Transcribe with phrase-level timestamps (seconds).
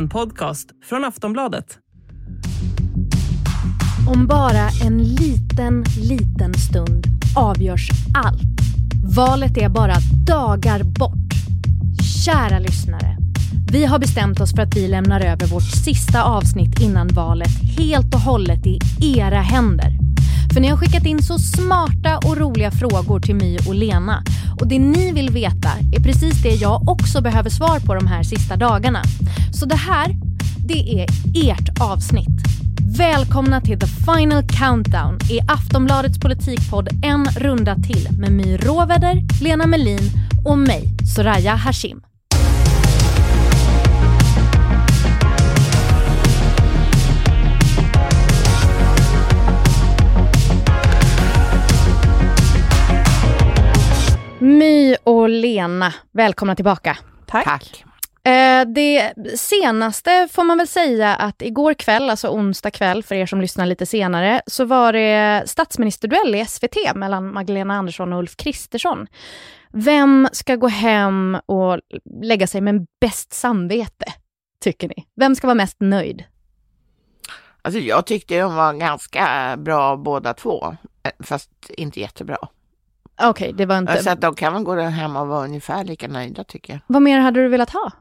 [0.00, 1.78] En podcast från Aftonbladet.
[4.08, 8.60] Om bara en liten, liten stund avgörs allt.
[9.16, 9.94] Valet är bara
[10.26, 11.32] dagar bort.
[12.24, 13.16] Kära lyssnare.
[13.72, 18.14] Vi har bestämt oss för att vi lämnar över vårt sista avsnitt innan valet helt
[18.14, 20.09] och hållet i era händer.
[20.52, 24.22] För ni har skickat in så smarta och roliga frågor till My och Lena.
[24.60, 28.22] Och det ni vill veta är precis det jag också behöver svar på de här
[28.22, 29.02] sista dagarna.
[29.52, 30.16] Så det här,
[30.68, 32.40] det är ert avsnitt.
[32.98, 39.66] Välkomna till The Final Countdown i Aftonbladets politikpodd En runda till med My Råväder, Lena
[39.66, 40.10] Melin
[40.44, 42.09] och mig, Soraya Hashim.
[54.42, 56.98] My och Lena, välkomna tillbaka.
[57.26, 57.44] Tack.
[57.44, 57.84] Tack.
[58.24, 63.26] Eh, det senaste får man väl säga att igår kväll, alltså onsdag kväll för er
[63.26, 68.36] som lyssnar lite senare, så var det statsministerduell i SVT mellan Magdalena Andersson och Ulf
[68.36, 69.06] Kristersson.
[69.72, 71.80] Vem ska gå hem och
[72.22, 74.04] lägga sig med bäst samvete,
[74.64, 75.06] tycker ni?
[75.16, 76.24] Vem ska vara mest nöjd?
[77.62, 82.38] Alltså jag tyckte de var ganska bra båda två, eh, fast inte jättebra.
[83.22, 84.02] Okej, det var inte...
[84.02, 86.80] Så att de kan väl gå hem och vara ungefär lika nöjda tycker jag.
[86.86, 87.92] Vad mer hade du velat ha?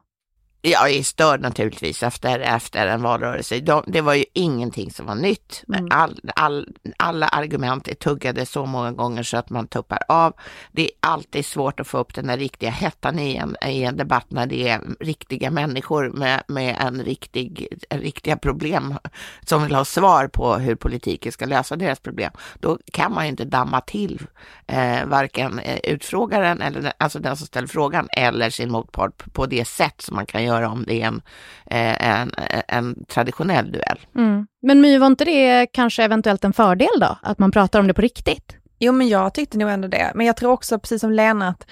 [0.61, 3.59] Jag är störd naturligtvis efter, efter en valrörelse.
[3.59, 5.63] De, det var ju ingenting som var nytt.
[5.67, 5.87] Mm.
[5.91, 10.33] All, all, alla argument är tuggade så många gånger så att man tuppar av.
[10.71, 13.97] Det är alltid svårt att få upp den där riktiga hettan i en, i en
[13.97, 18.97] debatt när det är riktiga människor med, med en riktig, en riktiga problem
[19.45, 22.31] som vill ha svar på hur politiken ska lösa deras problem.
[22.59, 24.21] Då kan man inte damma till
[24.67, 29.65] eh, varken eh, utfrågaren, eller alltså den som ställer frågan, eller sin motpart på det
[29.65, 31.21] sätt som man kan göra göra om det är en,
[31.65, 32.31] eh, en,
[32.67, 33.99] en traditionell duell.
[34.15, 34.47] Mm.
[34.61, 37.17] Men My, var inte det kanske eventuellt en fördel då?
[37.21, 38.55] Att man pratar om det på riktigt?
[38.79, 40.11] Jo, men jag tyckte nog ändå det.
[40.15, 41.65] Men jag tror också, precis som Lena, att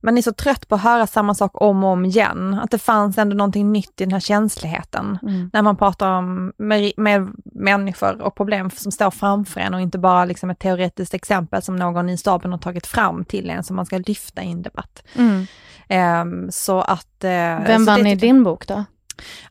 [0.00, 2.54] man är så trött på att höra samma sak om och om igen.
[2.54, 5.18] Att det fanns ändå någonting nytt i den här känsligheten.
[5.22, 5.50] Mm.
[5.52, 9.98] När man pratar om med, med, människor och problem som står framför en och inte
[9.98, 13.76] bara liksom ett teoretiskt exempel som någon i staben har tagit fram till en som
[13.76, 15.02] man ska lyfta i en debatt.
[15.14, 15.46] Mm.
[15.88, 17.24] Um, så att...
[17.24, 18.84] Uh, Vem vann i din bok då?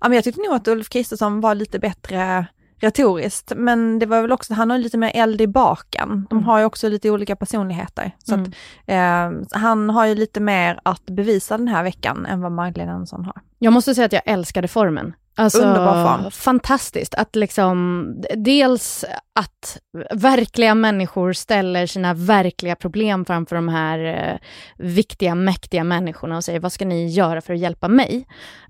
[0.01, 2.46] Ja, men jag tyckte nog att Ulf Kristersson var lite bättre
[2.79, 6.28] retoriskt, men det var väl också, han har lite mer eld i baken.
[6.29, 6.45] De mm.
[6.45, 8.12] har ju också lite olika personligheter.
[8.18, 8.45] Så mm.
[8.45, 8.53] att,
[8.85, 13.25] eh, han har ju lite mer att bevisa den här veckan än vad Magdalena Andersson
[13.25, 13.41] har.
[13.59, 15.13] Jag måste säga att jag älskade formen.
[15.38, 16.31] Alltså, Underbar form.
[16.31, 19.06] Fantastiskt att liksom, dels
[19.40, 19.78] att
[20.13, 24.38] verkliga människor ställer sina verkliga problem framför de här eh,
[24.78, 28.28] viktiga, mäktiga människorna och säger vad ska ni göra för att hjälpa mig?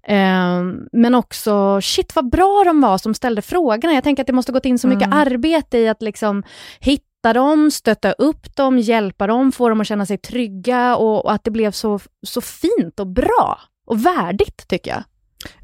[0.07, 3.93] Eh, men också, shit vad bra de var som ställde frågorna.
[3.93, 5.19] Jag tänker att det måste gått in så mycket mm.
[5.19, 6.43] arbete i att liksom
[6.79, 11.31] hitta dem, stötta upp dem, hjälpa dem, få dem att känna sig trygga och, och
[11.31, 15.03] att det blev så, så fint och bra och värdigt tycker jag.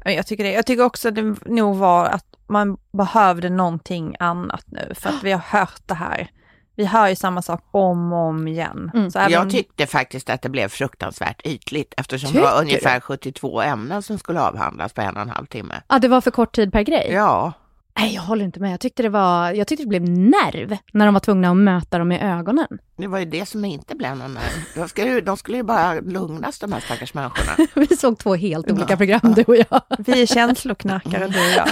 [0.04, 0.52] Jag tycker det.
[0.52, 5.32] Jag tycker också det nog var att man behövde någonting annat nu för att vi
[5.32, 6.30] har hört det här.
[6.76, 8.90] Vi hör ju samma sak om och om igen.
[8.94, 9.10] Mm.
[9.10, 9.32] Så även...
[9.32, 14.02] Jag tyckte faktiskt att det blev fruktansvärt ytligt eftersom Tycker det var ungefär 72 ämnen
[14.02, 15.74] som skulle avhandlas på en och en halv timme.
[15.88, 17.08] Ja, det var för kort tid per grej?
[17.12, 17.52] Ja.
[17.98, 18.72] Nej, jag håller inte med.
[18.72, 21.98] Jag tyckte det var, jag tyckte det blev nerv när de var tvungna att möta
[21.98, 22.78] dem i ögonen.
[22.96, 24.64] Det var ju det som inte blev någon nerv.
[24.74, 27.66] De skulle, de skulle ju bara lugnas de här stackars människorna.
[27.88, 29.82] Vi såg två helt olika program du och jag.
[29.98, 31.66] Vi är känsloknarkare du och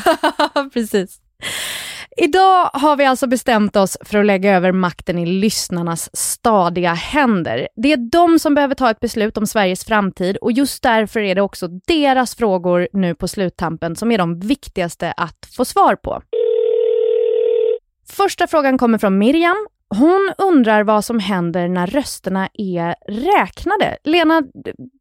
[0.54, 0.72] jag.
[0.72, 1.20] Precis.
[2.16, 7.68] Idag har vi alltså bestämt oss för att lägga över makten i lyssnarnas stadiga händer.
[7.76, 11.34] Det är de som behöver ta ett beslut om Sveriges framtid och just därför är
[11.34, 16.22] det också deras frågor nu på sluttampen som är de viktigaste att få svar på.
[18.08, 19.66] Första frågan kommer från Miriam.
[19.98, 23.96] Hon undrar vad som händer när rösterna är räknade.
[24.04, 24.42] Lena,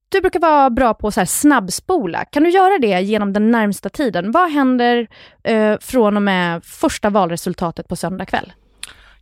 [0.09, 2.25] du brukar vara bra på att snabbspola.
[2.25, 4.31] Kan du göra det genom den närmsta tiden?
[4.31, 5.07] Vad händer
[5.43, 8.53] eh, från och med första valresultatet på söndag kväll?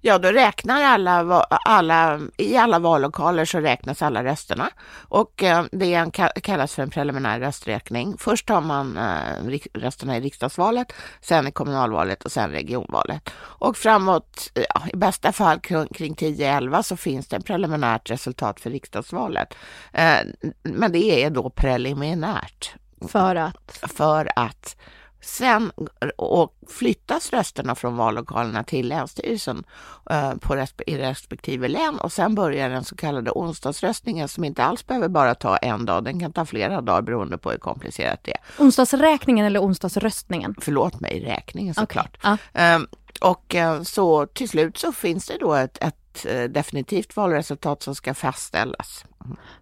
[0.07, 4.69] Ja, då räknar alla, alla, i alla vallokaler så räknas alla rösterna
[5.09, 6.11] och eh, det
[6.43, 8.15] kallas för en preliminär rösträkning.
[8.17, 13.29] Först tar man eh, rösterna i riksdagsvalet, sen i kommunalvalet och sen regionvalet.
[13.39, 18.69] Och framåt, ja, i bästa fall kring 10-11 så finns det ett preliminärt resultat för
[18.69, 19.53] riksdagsvalet.
[19.93, 20.19] Eh,
[20.63, 22.75] men det är då preliminärt.
[23.07, 23.79] För att?
[23.97, 24.75] För att
[25.21, 25.71] Sen
[26.15, 29.63] och flyttas rösterna från vallokalerna till Länsstyrelsen
[30.09, 34.63] eh, på resp i respektive län och sen börjar den så kallade onsdagsröstningen som inte
[34.63, 38.19] alls behöver bara ta en dag, den kan ta flera dagar beroende på hur komplicerat
[38.23, 38.63] det är.
[38.63, 40.55] Onsdagsräkningen eller onsdagsröstningen?
[40.61, 42.17] Förlåt mig, räkningen såklart.
[42.17, 42.37] Okay.
[42.53, 42.75] Ja.
[42.75, 42.87] Um,
[43.21, 47.95] och uh, så till slut så finns det då ett, ett uh, definitivt valresultat som
[47.95, 49.05] ska fastställas.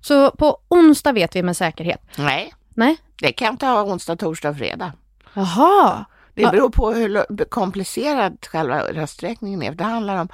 [0.01, 2.01] Så på onsdag vet vi med säkerhet?
[2.18, 2.54] Nej.
[2.74, 2.98] Nej.
[3.22, 4.94] Det kan ta onsdag, torsdag, fredag.
[5.36, 6.06] Jaha.
[6.34, 9.72] Det beror på hur komplicerad själva rösträkningen är.
[9.72, 10.28] Det handlar om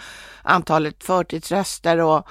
[0.43, 2.27] antalet förtidsröster och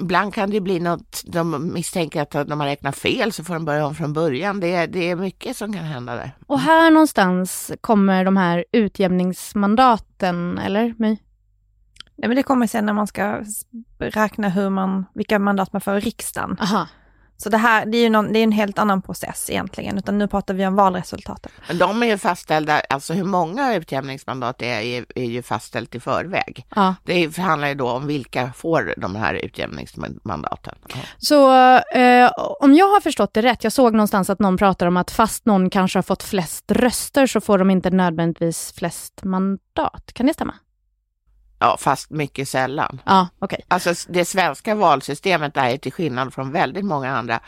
[0.00, 3.64] ibland kan det bli något, de misstänker att de har räknat fel så får de
[3.64, 4.60] börja om från början.
[4.60, 6.30] Det är, det är mycket som kan hända där.
[6.46, 11.18] Och här någonstans kommer de här utjämningsmandaten, eller My?
[12.16, 13.42] Nej men det kommer sen när man ska
[13.98, 16.56] räkna hur man, vilka mandat man får i riksdagen.
[16.60, 16.86] Aha.
[17.42, 20.18] Så det här det är ju någon, det är en helt annan process egentligen, utan
[20.18, 21.52] nu pratar vi om valresultatet.
[21.68, 25.94] Men de är ju fastställda, alltså hur många utjämningsmandat det är, är, är ju fastställt
[25.94, 26.66] i förväg.
[26.74, 26.94] Ja.
[27.04, 30.74] Det handlar ju då om vilka får de här utjämningsmandaten.
[30.88, 30.96] Ja.
[31.18, 31.52] Så
[31.98, 32.30] eh,
[32.60, 35.46] om jag har förstått det rätt, jag såg någonstans att någon pratar om att fast
[35.46, 40.12] någon kanske har fått flest röster så får de inte nödvändigtvis flest mandat.
[40.12, 40.54] Kan det stämma?
[41.58, 43.00] Ja, fast mycket sällan.
[43.06, 43.60] Ja, okay.
[43.68, 47.40] Alltså det svenska valsystemet är till skillnad från väldigt många andra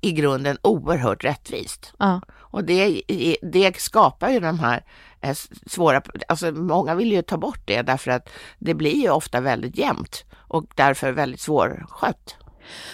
[0.00, 1.92] i grunden oerhört rättvist.
[1.98, 2.20] Ja.
[2.38, 3.02] Och det,
[3.42, 4.84] det skapar ju de här
[5.20, 5.36] eh,
[5.66, 9.78] svåra, alltså många vill ju ta bort det därför att det blir ju ofta väldigt
[9.78, 12.36] jämnt och därför väldigt svårskött.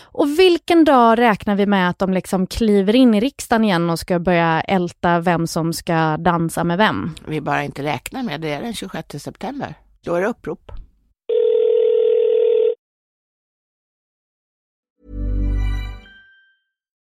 [0.03, 3.99] Och vilken dag räknar vi med att de liksom kliver in i riksdagen igen och
[3.99, 7.15] ska börja älta vem som ska dansa med vem?
[7.29, 9.75] Vi bara inte räknar med det, är den 26 september.
[10.07, 10.59] Upprop.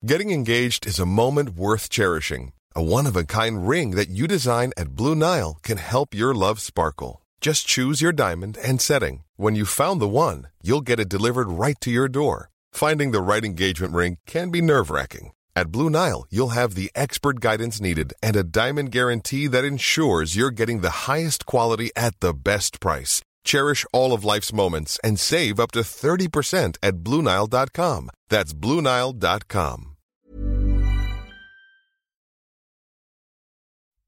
[0.06, 2.52] Getting engaged is a moment worth cherishing.
[2.76, 7.24] A one-of-a-kind ring that you design at Blue Nile can help your love sparkle.
[7.42, 9.24] Just choose your diamond and setting.
[9.36, 12.50] When you've found the one, you'll get it delivered right to your door.
[12.72, 15.32] Finding the right engagement ring can be nerve-wracking.
[15.58, 20.36] At Blue Nile, you'll have the expert guidance needed and a diamond guarantee that ensures
[20.36, 23.22] you're getting the highest quality at the best price.
[23.46, 28.10] Cherish all of life's moments and save up to 30% at BlueNile.com.
[28.30, 29.92] That's BlueNile.com.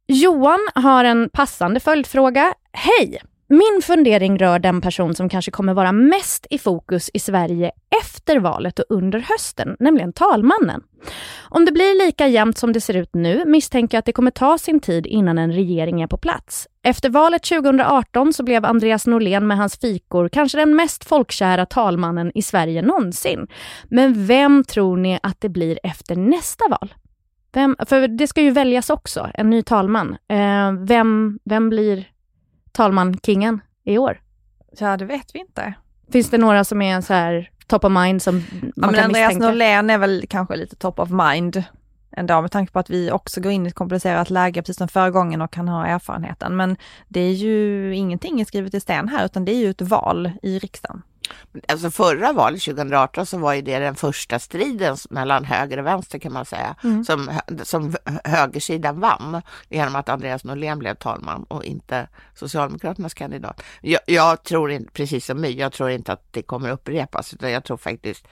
[0.10, 2.54] Johan har en passande följdfråga.
[2.74, 3.22] Hej!
[3.50, 7.72] Min fundering rör den person som kanske kommer vara mest i fokus i Sverige
[8.04, 10.84] efter valet och under hösten, nämligen talmannen.
[11.50, 14.32] Om det blir lika jämnt som det ser ut nu misstänker jag att det kommer
[14.32, 16.68] ta sin tid innan en regering är på plats.
[16.84, 22.32] Efter valet 2018 så blev Andreas Norlén med hans fikor kanske den mest folkkära talmannen
[22.36, 23.48] i Sverige någonsin.
[23.90, 26.94] Men vem tror ni att det blir efter nästa val?
[27.54, 30.18] Vem, för det ska ju väljas också, en ny talman.
[30.30, 32.06] Eh, vem, vem blir
[32.78, 34.22] talman kingen i år?
[34.80, 35.74] Ja, det vet vi inte.
[36.12, 39.04] Finns det några som är så här top of mind som ja, man men kan
[39.04, 39.48] Andreas misstänka?
[39.48, 41.64] Norlén är väl kanske lite top of mind
[42.12, 44.88] ändå med tanke på att vi också går in i ett komplicerat läge precis som
[44.88, 46.56] förra gången och kan ha erfarenheten.
[46.56, 46.78] Men
[47.08, 50.60] det är ju ingenting skrivet i sten här utan det är ju ett val i
[50.60, 51.02] riksdagen.
[51.68, 56.20] Alltså förra valet 2018 så var ju det den första striden mellan höger och vänster
[56.20, 57.04] kan man säga, Mm.
[57.04, 63.62] som, som högersidan vann genom att Andreas Norlén blev talman och inte Socialdemokraternas kandidat.
[63.82, 67.52] Jag, jag tror inte, precis som My, jag tror inte att det kommer upprepas utan
[67.52, 68.28] jag tror faktiskt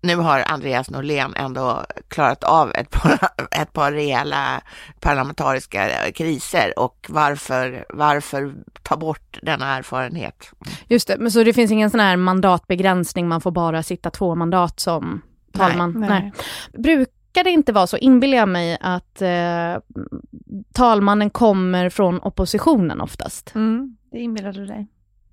[0.00, 3.18] nu har Andreas Norlén ändå klarat av ett par,
[3.60, 4.62] ett par rejäla
[5.00, 10.50] parlamentariska kriser och varför, varför ta bort denna erfarenhet?
[10.88, 14.34] Just det, men så det finns ingen sån här mandatbegränsning, man får bara sitta två
[14.34, 15.92] mandat som talman?
[15.92, 16.32] Nej, nej.
[16.72, 19.76] Brukar det inte vara så, inbillar jag mig, att eh,
[20.72, 23.54] talmannen kommer från oppositionen oftast?
[23.54, 24.88] Mm, det inbillar du dig.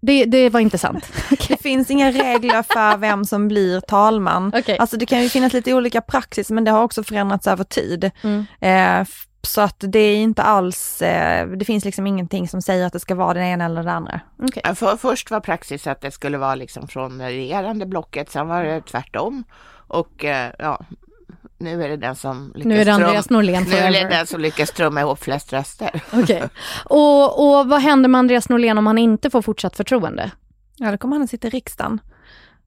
[0.06, 1.12] Det, det var inte sant.
[1.48, 4.52] Det finns inga regler för vem som blir talman.
[4.56, 4.78] Okej.
[4.78, 8.12] Alltså det kan ju finnas lite olika praxis men det har också förändrats över tid.
[8.24, 8.46] Mm.
[8.60, 9.08] Eh,
[9.42, 13.00] så att det är inte alls, eh, det finns liksom ingenting som säger att det
[13.00, 14.20] ska vara den ena eller den andra.
[14.44, 14.62] Okej.
[14.66, 18.64] Ja, För, först var praxis att det skulle vara liksom från regerande blocket, sen var
[18.64, 19.44] det tvärtom.
[19.88, 20.86] Och eh, ja,
[21.58, 24.28] nu är det den som lyckas, Nu är det Andreas Norlén nu är det den
[24.28, 26.02] som lyckas trumma ihop flest röster.
[26.14, 26.50] Okej.
[26.86, 30.32] Och, och vad händer med Andreas Norlén om han inte får fortsatt förtroende?
[30.76, 32.00] Ja, då kommer han att sitta i riksdagen.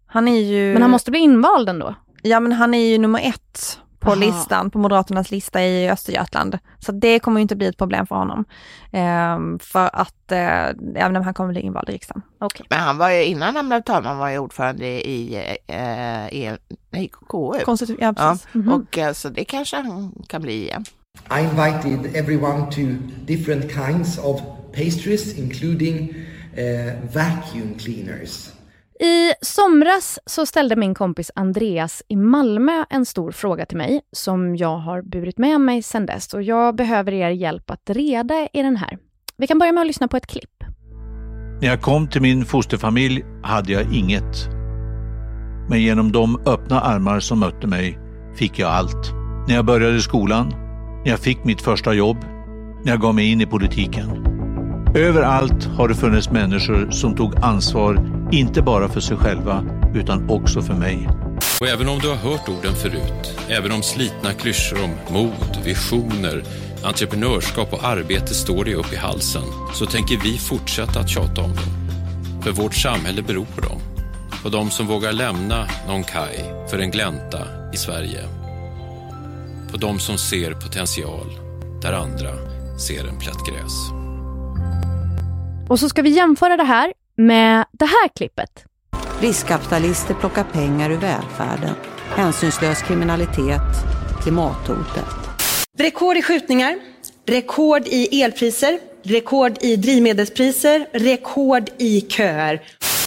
[0.06, 0.72] Han är ju...
[0.72, 1.94] Men han måste bli invald ändå?
[2.22, 4.20] Ja, men han är ju nummer ett på Aha.
[4.20, 6.58] listan, på Moderaternas lista i Östergötland.
[6.78, 8.44] Så det kommer ju inte bli ett problem för honom.
[8.92, 12.22] Ehm, för att eh, även om han kommer bli invald i riksdagen.
[12.40, 12.66] Okej.
[12.70, 15.34] Men han var ju, innan han blev talman var ju ordförande i,
[15.66, 16.56] eh, i,
[16.90, 17.52] nej, KU.
[17.64, 18.48] Konstitu- ja, Ja, precis.
[18.52, 18.72] Mhm.
[18.72, 20.84] och eh, så det kanske han kan bli igen.
[21.38, 22.80] I invited everyone to
[23.26, 24.40] different kinds of
[24.74, 26.14] pastries including
[26.58, 28.48] uh, vacuum cleaners.
[29.00, 34.56] I somras så ställde min kompis Andreas i Malmö en stor fråga till mig som
[34.56, 38.62] jag har burit med mig sedan dess och jag behöver er hjälp att reda i
[38.62, 38.98] den här.
[39.36, 40.64] Vi kan börja med att lyssna på ett klipp.
[41.60, 44.48] När jag kom till min fosterfamilj hade jag inget.
[45.68, 47.98] Men genom de öppna armar som mötte mig
[48.36, 49.12] fick jag allt.
[49.48, 50.48] När jag började skolan,
[51.04, 52.18] när jag fick mitt första jobb,
[52.84, 54.24] när jag gav mig in i politiken.
[54.94, 60.62] Överallt har det funnits människor som tog ansvar, inte bara för sig själva, utan också
[60.62, 61.08] för mig.
[61.60, 66.42] Och även om du har hört orden förut, även om slitna klyschor om mod, visioner,
[66.84, 69.42] entreprenörskap och arbete står dig upp i halsen,
[69.74, 71.64] så tänker vi fortsätta att tjata om dem.
[72.42, 73.80] För vårt samhälle beror på dem.
[74.42, 77.38] På de som vågar lämna någon kaj för en glänta
[77.72, 78.20] i Sverige.
[79.70, 81.26] På de som ser potential
[81.82, 82.30] där andra
[82.78, 83.90] ser en plätt gräs.
[85.68, 88.64] Och så ska vi jämföra det här med det här klippet.
[89.20, 91.74] Riskkapitalister plockar pengar ur välfärden.
[92.08, 93.60] Hänsynslös kriminalitet,
[94.22, 95.04] klimathotet.
[95.78, 96.78] Rekord i skjutningar,
[97.26, 102.62] rekord i elpriser, rekord i drivmedelspriser, rekord i köer.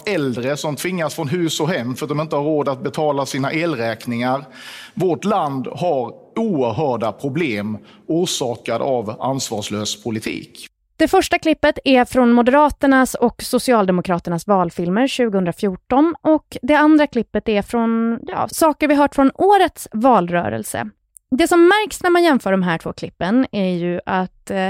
[0.06, 3.26] Äldre som tvingas från hus och hem för att de inte har råd att betala
[3.26, 4.44] sina elräkningar.
[4.94, 10.71] Vårt land har oerhörda problem orsakade av ansvarslös politik.
[10.96, 17.62] Det första klippet är från Moderaternas och Socialdemokraternas valfilmer 2014 och det andra klippet är
[17.62, 20.90] från ja, saker vi hört från årets valrörelse.
[21.30, 24.68] Det som märks när man jämför de här två klippen är ju att eh,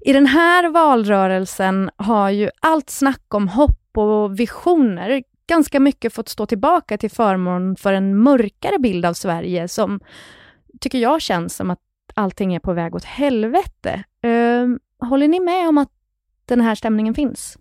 [0.00, 6.28] i den här valrörelsen har ju allt snack om hopp och visioner ganska mycket fått
[6.28, 10.00] stå tillbaka till förmån för en mörkare bild av Sverige som
[10.80, 11.78] tycker jag känns som att
[12.14, 14.04] allting är på väg åt helvete.
[14.22, 14.30] Eh,
[14.98, 15.90] Håller ni med om att
[16.44, 17.58] den här stämningen finns?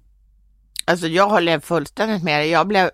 [0.86, 2.90] Alltså jag håller fullständigt med Jag blev,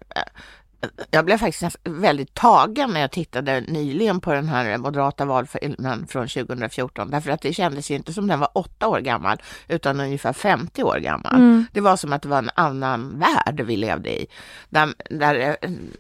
[1.12, 6.28] jag blev faktiskt väldigt tagen när jag tittade nyligen på den här moderata valfilmen från
[6.28, 7.10] 2014.
[7.10, 10.98] Därför att det kändes inte som den var åtta år gammal utan ungefär 50 år
[10.98, 11.36] gammal.
[11.36, 11.66] Mm.
[11.72, 14.28] Det var som att det var en annan värld vi levde i.
[14.70, 15.58] Där, där,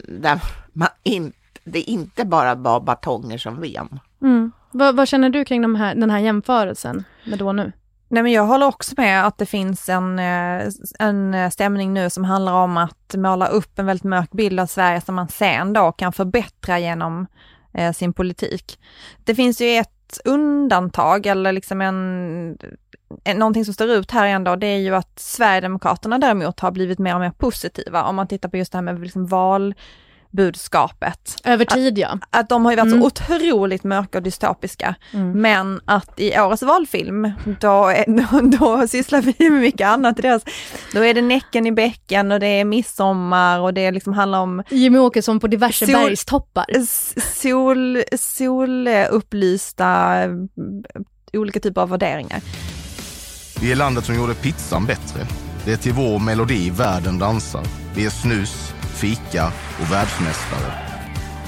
[0.08, 0.42] där
[0.74, 1.34] man in,
[1.64, 4.00] det inte bara var batonger som ven.
[4.22, 4.52] Mm.
[4.72, 7.72] Vad, vad, känner du kring de här, den här jämförelsen med då och nu?
[8.13, 12.10] Nej men jag håller också med att det finns en, eh, en eh, stämning nu
[12.10, 15.74] som handlar om att måla upp en väldigt mörk bild av Sverige som man sen
[15.74, 17.27] då kan förbättra genom
[17.74, 18.79] eh, sin politik.
[19.24, 22.58] Det finns ju ett undantag eller liksom en,
[23.24, 27.00] en, någonting som står ut här ändå, det är ju att Sverigedemokraterna däremot har blivit
[27.00, 29.75] mer och mer positiva om man tittar på just det här med liksom val
[30.34, 31.42] budskapet.
[31.44, 32.20] Över tid ja.
[32.30, 33.02] Att, de har ju varit mm.
[33.02, 34.96] så otroligt mörka och dystopiska.
[35.12, 35.42] Mm.
[35.42, 40.18] Men att i årets valfilm, då, då, då sysslar vi med mycket annat.
[40.18, 40.44] Deras,
[40.94, 44.63] då är det Näcken i bäcken och det är midsommar och det liksom handlar om
[44.70, 46.66] Jimmy Åkesson på diverse sol, bergstoppar.
[47.42, 50.18] Sol, solupplysta
[51.34, 52.42] olika typer av värderingar.
[53.62, 55.28] Vi är landet som gjorde pizzan bättre.
[55.66, 57.63] Det är till vår melodi världen dansar.
[57.96, 59.45] Vi är snus, fika
[59.81, 60.74] och världsmästare.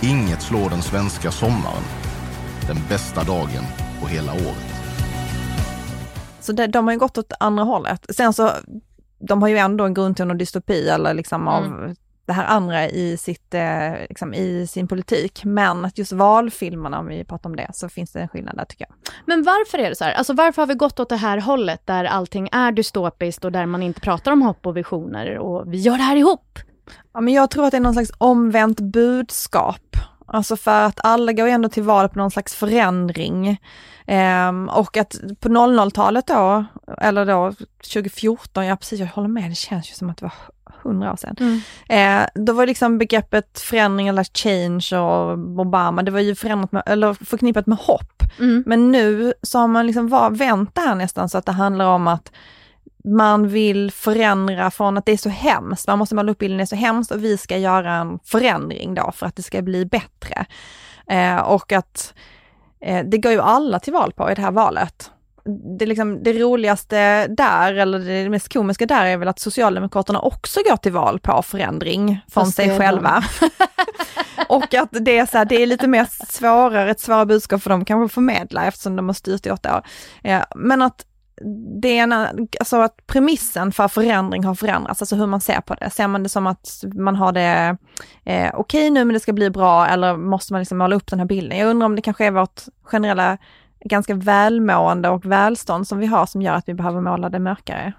[0.03, 1.83] Inget slår den svenska sommaren.
[2.67, 3.63] Den bästa dagen
[4.01, 4.65] på hela året.
[6.39, 8.05] Så det, de har ju gått åt andra hållet.
[8.09, 8.51] Sen så,
[9.19, 11.95] de har ju ändå en grundton och dystopi eller liksom av mm.
[12.25, 15.45] det här andra i, sitt, eh, liksom i sin politik.
[15.45, 18.65] Men att just valfilmerna, om vi pratar om det, så finns det en skillnad där
[18.65, 19.13] tycker jag.
[19.25, 20.13] Men varför är det så här?
[20.13, 23.65] Alltså varför har vi gått åt det här hållet där allting är dystopiskt och där
[23.65, 26.59] man inte pratar om hopp och visioner och vi gör det här ihop?
[27.13, 29.95] Ja, men jag tror att det är någon slags omvänt budskap.
[30.27, 33.61] Alltså för att alla går ändå till val på någon slags förändring.
[34.07, 36.65] Um, och att på 00-talet då,
[37.01, 37.53] eller då
[37.93, 40.33] 2014, ja precis jag håller med, det känns ju som att det var
[40.83, 41.35] hundra år sedan.
[41.39, 41.61] Mm.
[41.89, 46.83] Eh, då var liksom begreppet förändring eller change och Obama, det var ju förändrat med,
[46.85, 48.23] eller förknippat med hopp.
[48.39, 48.63] Mm.
[48.65, 51.85] Men nu så har man liksom var, vänt det här nästan så att det handlar
[51.85, 52.31] om att
[53.05, 56.65] man vill förändra från att det är så hemskt, man måste måla upp bilden är
[56.65, 60.45] så hemskt och vi ska göra en förändring då för att det ska bli bättre.
[61.07, 62.13] Eh, och att
[62.81, 65.11] eh, det går ju alla till val på i det här valet.
[65.79, 70.59] Det, liksom, det roligaste där, eller det mest komiska där är väl att Socialdemokraterna också
[70.69, 73.23] går till val på förändring från Fast sig själva.
[74.49, 77.69] och att det är, så här, det är lite mer svårare, ett svårare budskap för
[77.69, 79.83] dem kanske att förmedla eftersom de har styrt i åtta år.
[80.23, 81.05] Eh, men att
[81.81, 82.13] det är en,
[82.59, 85.89] alltså att premissen för förändring har förändrats, alltså hur man ser på det.
[85.89, 87.77] Ser man det som att man har det
[88.23, 91.07] eh, okej okay nu men det ska bli bra eller måste man liksom måla upp
[91.07, 91.57] den här bilden?
[91.57, 93.37] Jag undrar om det kanske är vårt generella
[93.85, 97.93] ganska välmående och välstånd som vi har som gör att vi behöver måla det mörkare.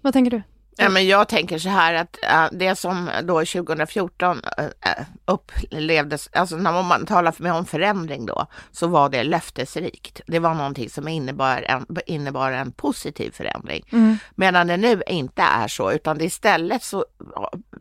[0.00, 0.42] Vad tänker du?
[0.76, 4.90] Ja, men jag tänker så här att äh, det som då 2014 äh,
[5.24, 10.20] upplevdes, alltså när man talar med om förändring då, så var det löftesrikt.
[10.26, 13.84] Det var någonting som innebar en, innebar en positiv förändring.
[13.92, 14.18] Mm.
[14.34, 17.04] Medan det nu inte är så, utan det istället så,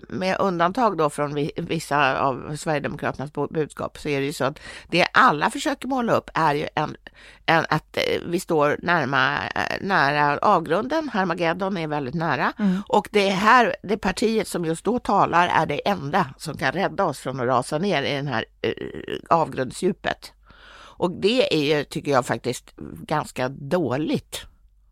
[0.10, 5.08] med undantag då från vissa av Sverigedemokraternas budskap, så är det ju så att det
[5.14, 6.96] alla försöker måla upp är ju en,
[7.46, 12.54] en att eh, vi står närma, äh, nära avgrunden, Harmageddon är väldigt nära.
[12.60, 12.82] Mm.
[12.88, 17.06] Och det här, det partiet som just då talar är det enda som kan rädda
[17.06, 20.34] oss från att rasa ner i den här uh, avgrundsdjupet.
[20.96, 22.76] Och det är ju, tycker jag faktiskt,
[23.08, 24.42] ganska dåligt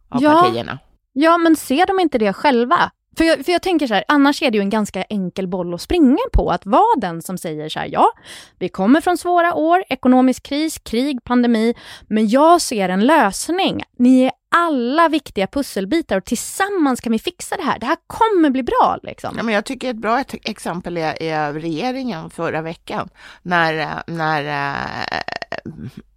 [0.10, 0.42] av ja.
[0.42, 0.80] partierna.
[1.14, 2.92] Ja, men ser de inte det själva?
[3.18, 5.74] För jag, för jag tänker så här, annars är det ju en ganska enkel boll
[5.74, 8.12] att springa på, att vara den som säger så här, ja,
[8.60, 11.74] vi kommer från svåra år, ekonomisk kris, krig, pandemi,
[12.08, 13.84] men jag ser en lösning.
[13.98, 17.80] Ni är alla viktiga pusselbitar och tillsammans kan vi fixa det här.
[17.80, 19.00] Det här kommer bli bra.
[19.04, 19.34] Liksom.
[19.38, 23.10] Ja, men jag tycker ett bra exempel är, är regeringen förra veckan
[23.42, 25.22] när, eh, när eh,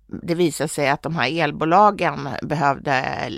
[0.06, 3.28] det visade sig att de här elbolagen behövde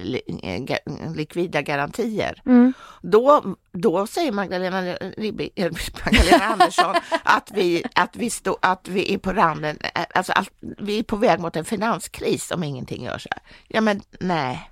[1.17, 2.43] likvida garantier.
[2.47, 2.73] Mm.
[3.03, 4.97] Då, då säger Magdalena,
[6.05, 9.79] Magdalena Andersson att vi, att, vi stå, att vi är på randen,
[10.15, 13.27] alltså att vi är på väg mot en finanskris om ingenting görs.
[13.69, 14.71] Ja men nej.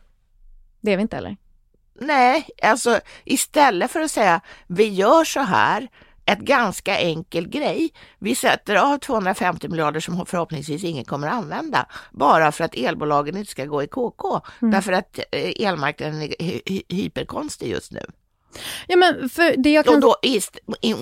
[0.81, 1.37] Det är vi inte heller.
[2.01, 5.89] Nej, alltså istället för att säga vi gör så här
[6.27, 7.93] ett ganska enkel grej.
[8.19, 13.37] Vi sätter av 250 miljarder som förhoppningsvis ingen kommer att använda bara för att elbolagen
[13.37, 14.41] inte ska gå i KK.
[14.63, 14.73] Mm.
[14.73, 16.61] Därför att eh, elmarknaden är
[16.95, 18.07] hyperkonstig just nu.
[18.87, 19.95] Ja, men för det jag kan...
[19.95, 20.17] Och då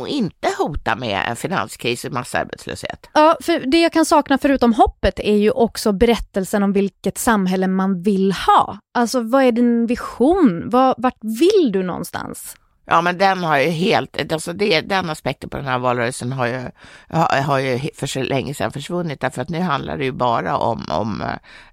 [0.07, 3.11] inte hota med en finanskris och massarbetslöshet.
[3.13, 7.67] Ja, för det jag kan sakna förutom hoppet är ju också berättelsen om vilket samhälle
[7.67, 8.79] man vill ha.
[8.95, 10.71] Alltså vad är din vision?
[10.71, 12.57] Var, vart vill du någonstans?
[12.93, 16.47] Ja, men den har ju helt, alltså det, den aspekten på den här valrörelsen har
[16.47, 16.61] ju,
[17.09, 20.57] har, har ju för så länge sedan försvunnit därför att nu handlar det ju bara
[20.57, 21.23] om, om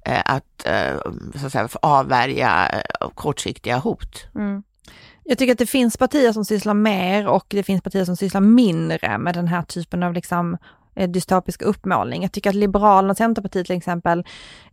[0.06, 0.98] eh, att, eh,
[1.40, 4.28] så att säga, avvärja eh, kortsiktiga hot.
[4.36, 4.64] Mm.
[5.24, 8.42] Jag tycker att det finns partier som sysslar mer och det finns partier som sysslar
[8.42, 10.58] mindre med den här typen av liksom
[11.08, 12.22] dystopisk uppmålning.
[12.22, 14.24] Jag tycker att Liberalerna och Centerpartiet till exempel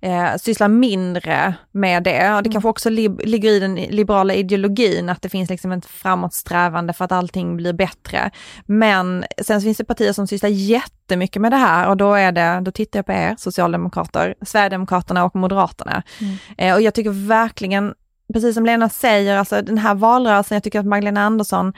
[0.01, 2.35] eh, sysslar mindre med det.
[2.35, 2.53] Och det mm.
[2.53, 7.05] kanske också li ligger i den liberala ideologin att det finns liksom ett framåtsträvande för
[7.05, 8.31] att allting blir bättre.
[8.67, 12.61] Men sen finns det partier som sysslar jättemycket med det här och då är det,
[12.63, 16.03] då tittar jag på er socialdemokrater, Sverigedemokraterna och Moderaterna.
[16.21, 16.37] Mm.
[16.59, 17.95] Eh, och jag tycker verkligen
[18.33, 21.73] precis som Lena säger, alltså den här valrörelsen, jag tycker att Magdalena Andersson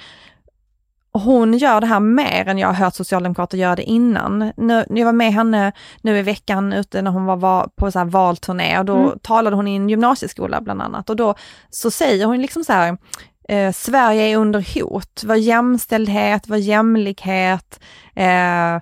[1.21, 4.53] hon gör det här mer än jag har hört socialdemokrater göra det innan.
[4.57, 7.99] Nu, jag var med henne nu i veckan ute när hon var, var på så
[7.99, 9.19] här valturné och då mm.
[9.23, 11.35] talade hon i en gymnasieskola bland annat och då
[11.71, 12.99] så säger hon liksom så här,
[13.49, 15.23] eh, Sverige är under hot.
[15.27, 17.81] Vår jämställdhet, vår jämlikhet,
[18.19, 18.81] eh,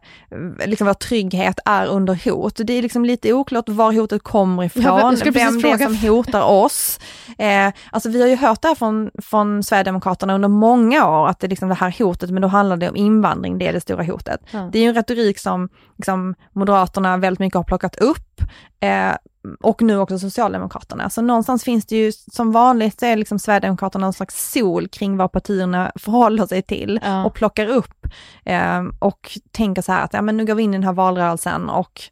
[0.67, 2.61] liksom vår trygghet är under hot.
[2.65, 6.43] Det är liksom lite oklart var hotet kommer ifrån, ja, vem det är som hotar
[6.43, 7.01] oss.
[7.39, 11.41] Eh, alltså vi har ju hört det här från, från Sverigedemokraterna under många år, att
[11.41, 13.81] det är liksom det här hotet, men då handlar det om invandring, det är det
[13.81, 14.41] stora hotet.
[14.51, 14.69] Ja.
[14.73, 18.41] Det är ju en retorik som liksom, Moderaterna väldigt mycket har plockat upp.
[18.81, 19.15] Eh,
[19.61, 21.11] och nu också Socialdemokraterna.
[21.11, 25.17] Så någonstans finns det ju, som vanligt så är liksom Sverigedemokraterna någon slags sol kring
[25.17, 27.25] vad partierna förhåller sig till ja.
[27.25, 28.07] och plockar upp
[28.45, 30.93] eh, och tänker så här att ja, men nu går vi in i den här
[30.93, 32.03] valrörelsen och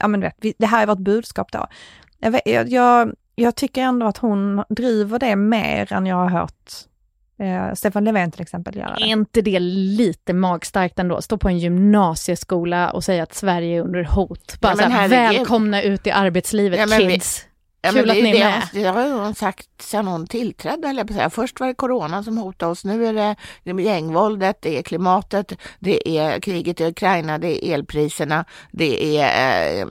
[0.00, 1.66] ja, men vet, det här är vårt budskap då.
[2.18, 6.88] Jag, vet, jag, jag tycker ändå att hon driver det mer än jag har hört
[7.40, 9.02] Eh, Stefan Löfven till exempel göra det.
[9.02, 11.22] Är inte det lite magstarkt ändå?
[11.22, 14.60] Stå på en gymnasieskola och säga att Sverige är under hot.
[14.60, 17.46] Bara ja, så här, välkomna ut i arbetslivet ja, kids.
[17.82, 18.68] Ja, Kul men det, att ni är med.
[18.72, 21.30] Det, har hon sagt sedan hon tillträdde, eller säga.
[21.30, 25.52] Först var det corona som hotade oss, nu är det, det gängvåldet, det är klimatet,
[25.78, 29.86] det är kriget i Ukraina, det är elpriserna, det är äh,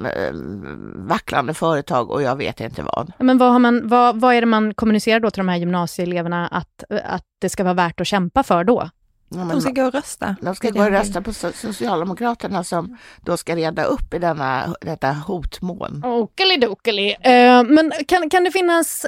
[0.96, 3.12] vacklande företag och jag vet inte vad.
[3.20, 6.48] Men vad, har man, vad, vad är det man kommunicerar då till de här gymnasieeleverna
[6.48, 8.90] att, att det ska vara värt att kämpa för då?
[9.30, 10.36] Ja, de ska gå och rösta.
[10.42, 15.12] De ska gå och rösta på Socialdemokraterna som då ska reda upp i denna, detta
[15.12, 16.06] hotmoln.
[16.06, 17.10] Okelidokeli.
[17.10, 19.06] Uh, men kan, kan det finnas,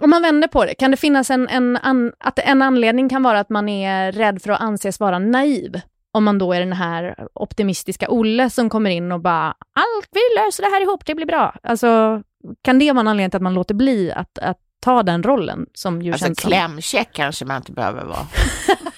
[0.00, 3.22] om man vänder på det, kan det finnas en, en, an, att en anledning kan
[3.22, 5.80] vara att man är rädd för att anses vara naiv?
[6.12, 10.20] Om man då är den här optimistiska Olle som kommer in och bara allt, vi
[10.44, 11.54] löser det här ihop, det blir bra.
[11.62, 12.22] Alltså,
[12.62, 15.66] kan det vara en anledning till att man låter bli att, att ta den rollen
[15.74, 16.50] som ju alltså, känns som...
[16.50, 18.26] klämkäck kanske man inte behöver vara.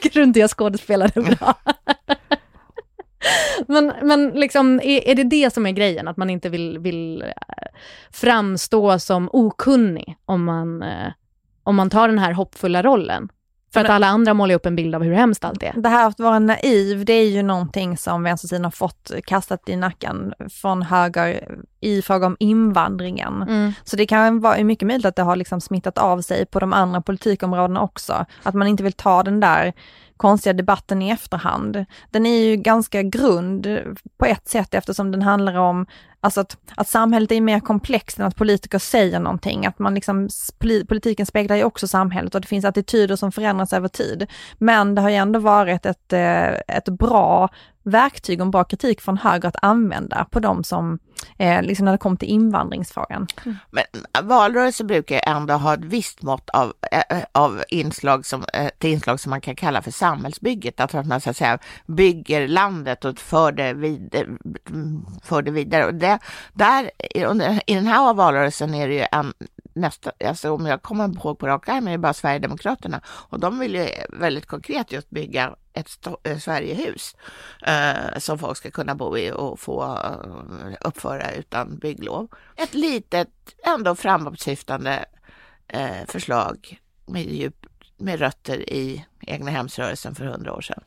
[0.00, 1.54] Tycker du inte jag skådespelade bra?
[3.66, 6.08] men, men liksom, är, är det det som är grejen?
[6.08, 7.28] Att man inte vill, vill eh,
[8.10, 11.12] framstå som okunnig om man, eh,
[11.62, 13.28] om man tar den här hoppfulla rollen?
[13.72, 15.72] För att alla andra målar upp en bild av hur hemskt allt är.
[15.76, 19.76] Det här att vara naiv, det är ju någonting som vänstersidan har fått kastat i
[19.76, 23.42] nacken från höger i fråga om invandringen.
[23.42, 23.72] Mm.
[23.84, 26.72] Så det kan vara mycket möjligt att det har liksom smittat av sig på de
[26.72, 28.26] andra politikområdena också.
[28.42, 29.72] Att man inte vill ta den där
[30.20, 31.84] konstiga debatten i efterhand.
[32.10, 33.66] Den är ju ganska grund
[34.18, 35.86] på ett sätt eftersom den handlar om
[36.22, 39.66] Alltså att, att samhället är mer komplext än att politiker säger någonting.
[39.66, 40.28] Att man liksom,
[40.88, 44.26] politiken speglar ju också samhället och det finns attityder som förändras över tid.
[44.58, 47.48] Men det har ju ändå varit ett, eh, ett bra
[47.82, 50.98] verktyg och en bra kritik från höger att använda på de som,
[51.38, 53.26] eh, liksom när det kom till invandringsfrågan.
[53.44, 53.56] Mm.
[53.70, 53.84] Men
[54.18, 58.64] äh, valrörelser brukar ändå ha ett visst mått av, eh, eh av inslag som, eh,
[58.64, 60.80] äh, till inslag som man kan kalla för samhällsbygget.
[60.80, 64.22] Alltså att man så att säga bygger landet och för det vidare.
[64.22, 64.72] Eh,
[65.22, 65.86] för det vidare.
[65.86, 66.18] Och det,
[66.52, 66.90] där,
[67.66, 69.32] I den här valrörelsen är det ju en
[69.74, 73.58] nästa, alltså om jag kommer ihåg på rak arm är det bara Sverigedemokraterna och de
[73.58, 77.16] vill ju väldigt konkret just bygga ett eh, Sverigehus
[77.66, 82.28] eh, som folk ska kunna bo i och få eh, uppföra utan bygglov.
[82.56, 83.28] Ett litet,
[83.66, 85.04] ändå framåtsyftande
[85.68, 87.66] eh, förslag med, djup,
[87.98, 90.82] med rötter i egna hemsrörelsen för hundra år sedan.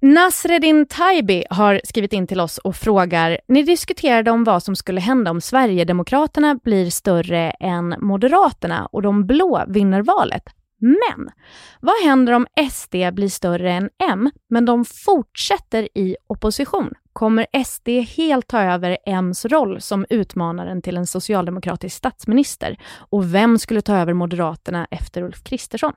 [0.00, 5.00] Nasreddin Taibi har skrivit in till oss och frågar, ni diskuterade om vad som skulle
[5.00, 10.42] hända om Sverigedemokraterna blir större än Moderaterna och de blå vinner valet.
[10.80, 11.30] Men
[11.80, 16.92] vad händer om SD blir större än M, men de fortsätter i opposition?
[17.12, 22.76] Kommer SD helt ta över M's roll som utmanaren till en socialdemokratisk statsminister?
[22.98, 25.92] Och vem skulle ta över Moderaterna efter Ulf Kristersson?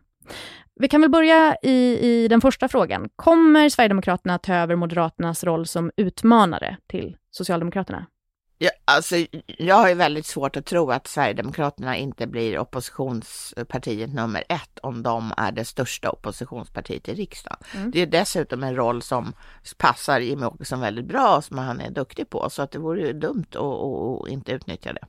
[0.76, 3.10] Vi kan väl börja i, i den första frågan.
[3.16, 8.06] Kommer Sverigedemokraterna ta över Moderaternas roll som utmanare till Socialdemokraterna?
[8.62, 9.16] Ja, alltså,
[9.58, 15.04] jag har ju väldigt svårt att tro att Sverigedemokraterna inte blir oppositionspartiet nummer ett om
[15.04, 17.58] de är det största oppositionspartiet i riksdagen.
[17.76, 17.92] Mm.
[17.92, 19.34] Det är dessutom en roll som
[19.78, 23.02] passar Jimmie Åkesson väldigt bra och som han är duktig på, så att det vore
[23.02, 25.06] ju dumt att, inte utnyttja det.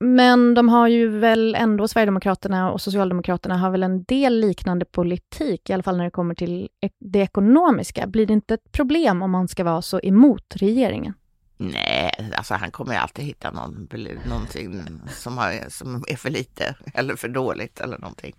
[0.00, 5.70] Men de har ju väl ändå, Sverigedemokraterna och Socialdemokraterna har väl en del liknande politik,
[5.70, 6.68] i alla fall när det kommer till
[7.00, 8.06] det ekonomiska.
[8.06, 11.14] Blir det inte ett problem om man ska vara så emot regeringen?
[11.60, 13.88] Nej, alltså han kommer ju alltid hitta någon,
[14.28, 18.34] någonting som, har, som är för lite eller för dåligt eller någonting.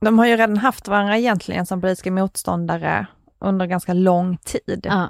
[0.00, 3.06] De har ju redan haft varandra egentligen som politiska motståndare
[3.38, 4.86] under ganska lång tid.
[4.88, 5.08] Ja.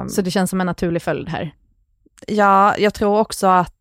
[0.00, 1.54] Um, så det känns som en naturlig följd här?
[2.26, 3.77] Ja, jag tror också att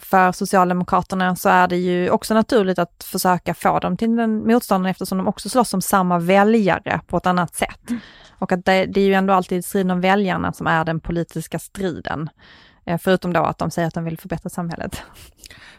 [0.00, 4.90] för Socialdemokraterna så är det ju också naturligt att försöka få dem till den motståndaren
[4.90, 7.90] eftersom de också slåss om samma väljare på ett annat sätt.
[7.90, 8.00] Mm.
[8.38, 11.58] Och att det, det är ju ändå alltid striden om väljarna som är den politiska
[11.58, 12.30] striden.
[12.86, 15.02] Eh, förutom då att de säger att de vill förbättra samhället.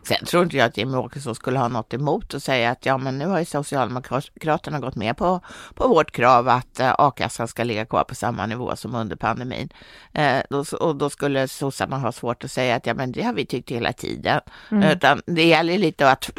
[0.07, 2.97] Sen tror inte jag att Jimmie Åkesson skulle ha något emot att säga att ja,
[2.97, 5.41] men nu har ju Socialdemokraterna gått med på,
[5.75, 9.69] på vårt krav att eh, a-kassan ska ligga kvar på samma nivå som under pandemin.
[10.13, 13.33] Eh, då, och då skulle sossarna ha svårt att säga att ja, men det har
[13.33, 14.41] vi tyckt hela tiden.
[14.71, 14.91] Mm.
[14.91, 16.29] Utan det gäller lite att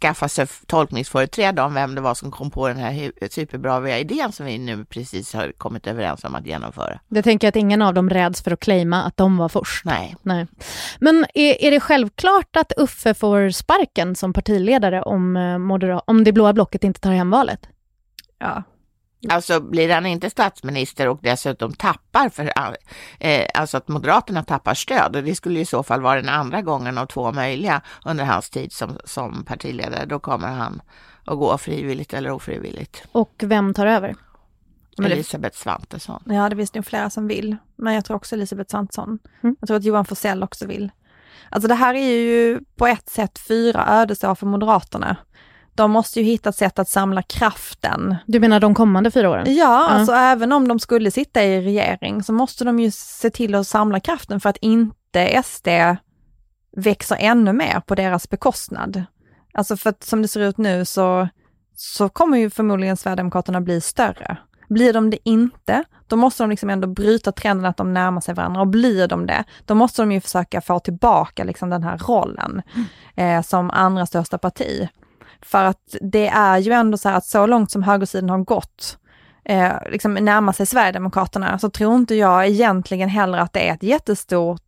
[0.00, 4.46] skaffa sig tolkningsföreträde om vem det var som kom på den här superbra idén som
[4.46, 7.00] vi nu precis har kommit överens om att genomföra.
[7.08, 9.84] Jag tänker att ingen av dem räds för att claima att de var först.
[9.84, 10.15] Nej.
[10.22, 10.46] Nej.
[10.98, 16.32] Men är, är det självklart att Uffe får sparken som partiledare om, eh, om det
[16.32, 17.68] blåa blocket inte tar hem valet?
[18.38, 18.62] Ja.
[19.30, 22.52] Alltså blir han inte statsminister och dessutom tappar, för,
[23.18, 26.62] eh, alltså att Moderaterna tappar stöd, och det skulle i så fall vara den andra
[26.62, 30.82] gången av två möjliga under hans tid som, som partiledare, då kommer han
[31.24, 33.04] att gå frivilligt eller ofrivilligt.
[33.12, 34.14] Och vem tar över?
[35.04, 36.22] Elisabeth Svantesson.
[36.26, 39.18] Ja, det finns nog flera som vill, men jag tror också Elisabeth Svantesson.
[39.42, 39.56] Mm.
[39.60, 40.90] Jag tror att Johan Forsell också vill.
[41.50, 45.16] Alltså det här är ju på ett sätt fyra ödesår för Moderaterna.
[45.74, 48.16] De måste ju hitta ett sätt att samla kraften.
[48.26, 49.44] Du menar de kommande fyra åren?
[49.46, 49.88] Ja, ja.
[49.88, 53.66] alltså även om de skulle sitta i regering så måste de ju se till att
[53.66, 55.68] samla kraften för att inte SD
[56.76, 59.04] växer ännu mer på deras bekostnad.
[59.54, 61.28] Alltså för att som det ser ut nu så,
[61.74, 64.36] så kommer ju förmodligen Sverigedemokraterna bli större.
[64.68, 68.34] Blir de det inte, då måste de liksom ändå bryta trenden att de närmar sig
[68.34, 71.98] varandra och blir de det, då måste de ju försöka få tillbaka liksom den här
[71.98, 72.62] rollen
[73.14, 74.88] eh, som andra största parti.
[75.42, 78.98] För att det är ju ändå så här att så långt som högersidan har gått,
[79.44, 83.82] eh, liksom närmar sig Sverigedemokraterna, så tror inte jag egentligen heller att det är ett
[83.82, 84.65] jättestort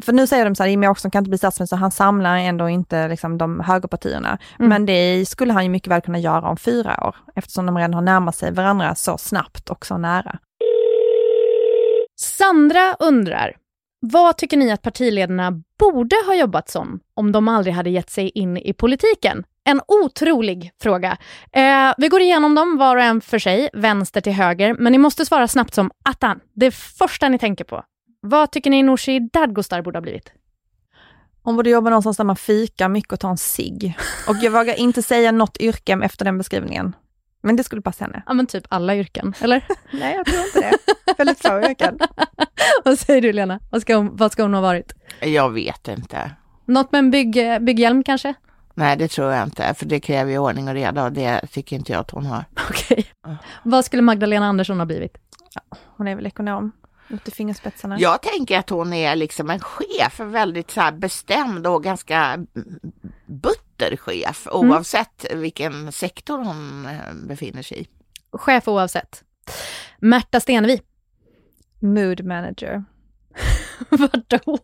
[0.00, 2.68] för nu säger de så här, Jimmie Åkesson kan inte bli statsminister, han samlar ändå
[2.68, 4.38] inte liksom, de högerpartierna.
[4.58, 4.68] Mm.
[4.68, 7.94] Men det skulle han ju mycket väl kunna göra om fyra år, eftersom de redan
[7.94, 10.38] har närmat sig varandra så snabbt och så nära.
[12.20, 13.56] Sandra undrar,
[14.00, 18.28] vad tycker ni att partiledarna borde ha jobbat som om de aldrig hade gett sig
[18.28, 19.44] in i politiken?
[19.64, 21.16] En otrolig fråga.
[21.52, 24.98] Eh, vi går igenom dem var och en för sig, vänster till höger, men ni
[24.98, 26.40] måste svara snabbt som attan.
[26.54, 27.82] Det första ni tänker på.
[28.24, 30.32] Vad tycker ni Nooshi Dadgostar borde ha blivit?
[31.42, 33.98] Hon borde jobba någonstans där man fikar mycket och tar en cigg.
[34.28, 36.96] Och jag vågar inte säga något yrke efter den beskrivningen.
[37.42, 38.22] Men det skulle passa henne.
[38.26, 39.64] Ja men typ alla yrken, eller?
[39.92, 41.14] Nej jag tror inte det.
[41.18, 41.98] Väldigt få yrken.
[42.84, 43.60] vad säger du Lena?
[43.70, 44.94] Vad ska, hon, vad ska hon ha varit?
[45.20, 46.30] Jag vet inte.
[46.66, 48.34] Något med en bygg, bygghjälm kanske?
[48.74, 51.76] Nej det tror jag inte, för det kräver ju ordning och reda och det tycker
[51.76, 52.44] inte jag att hon har.
[52.70, 53.06] Okej.
[53.62, 55.16] Vad skulle Magdalena Andersson ha blivit?
[55.96, 56.72] Hon är väl ekonom.
[57.08, 57.98] Ut i fingerspetsarna.
[57.98, 62.46] Jag tänker att hon är liksom en chef, en väldigt så här bestämd och ganska
[63.26, 67.86] butter chef oavsett vilken sektor hon eh, befinner sig i.
[68.32, 69.24] Chef oavsett.
[69.98, 70.80] Märta Stenevi.
[71.80, 72.84] Mood manager.
[73.88, 74.58] Vadå?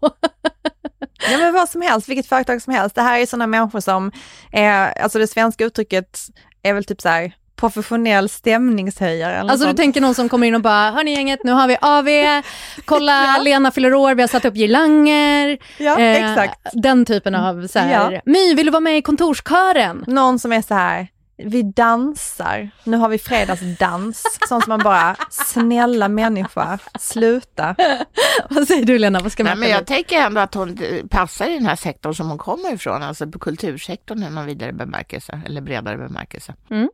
[1.30, 2.94] Ja men vad som helst, vilket företag som helst.
[2.94, 4.12] Det här är sådana människor som,
[4.52, 6.18] är, alltså det svenska uttrycket
[6.62, 9.40] är väl typ så här professionell stämningshöjare.
[9.40, 9.76] Alltså sånt.
[9.76, 12.42] du tänker någon som kommer in och bara, hörni gänget, nu har vi AV,
[12.84, 13.42] kolla ja.
[13.42, 15.58] Lena fyller år, vi har satt upp girlanger.
[15.78, 16.60] Ja, eh, exakt.
[16.72, 18.20] Den typen av så här, ja.
[18.24, 20.04] My, vill du vara med i kontorskören?
[20.06, 21.08] Någon som är så här,
[21.44, 27.74] vi dansar, nu har vi fredagsdans, sånt som man bara, snälla människa, sluta.
[28.50, 30.78] Vad säger du Lena, vad ska man Nej, men Jag tänker ändå att hon
[31.10, 34.72] passar i den här sektorn som hon kommer ifrån, alltså på kultursektorn i någon vidare
[34.72, 36.54] bemärkelse, eller bredare bemärkelse.
[36.70, 36.88] Mm.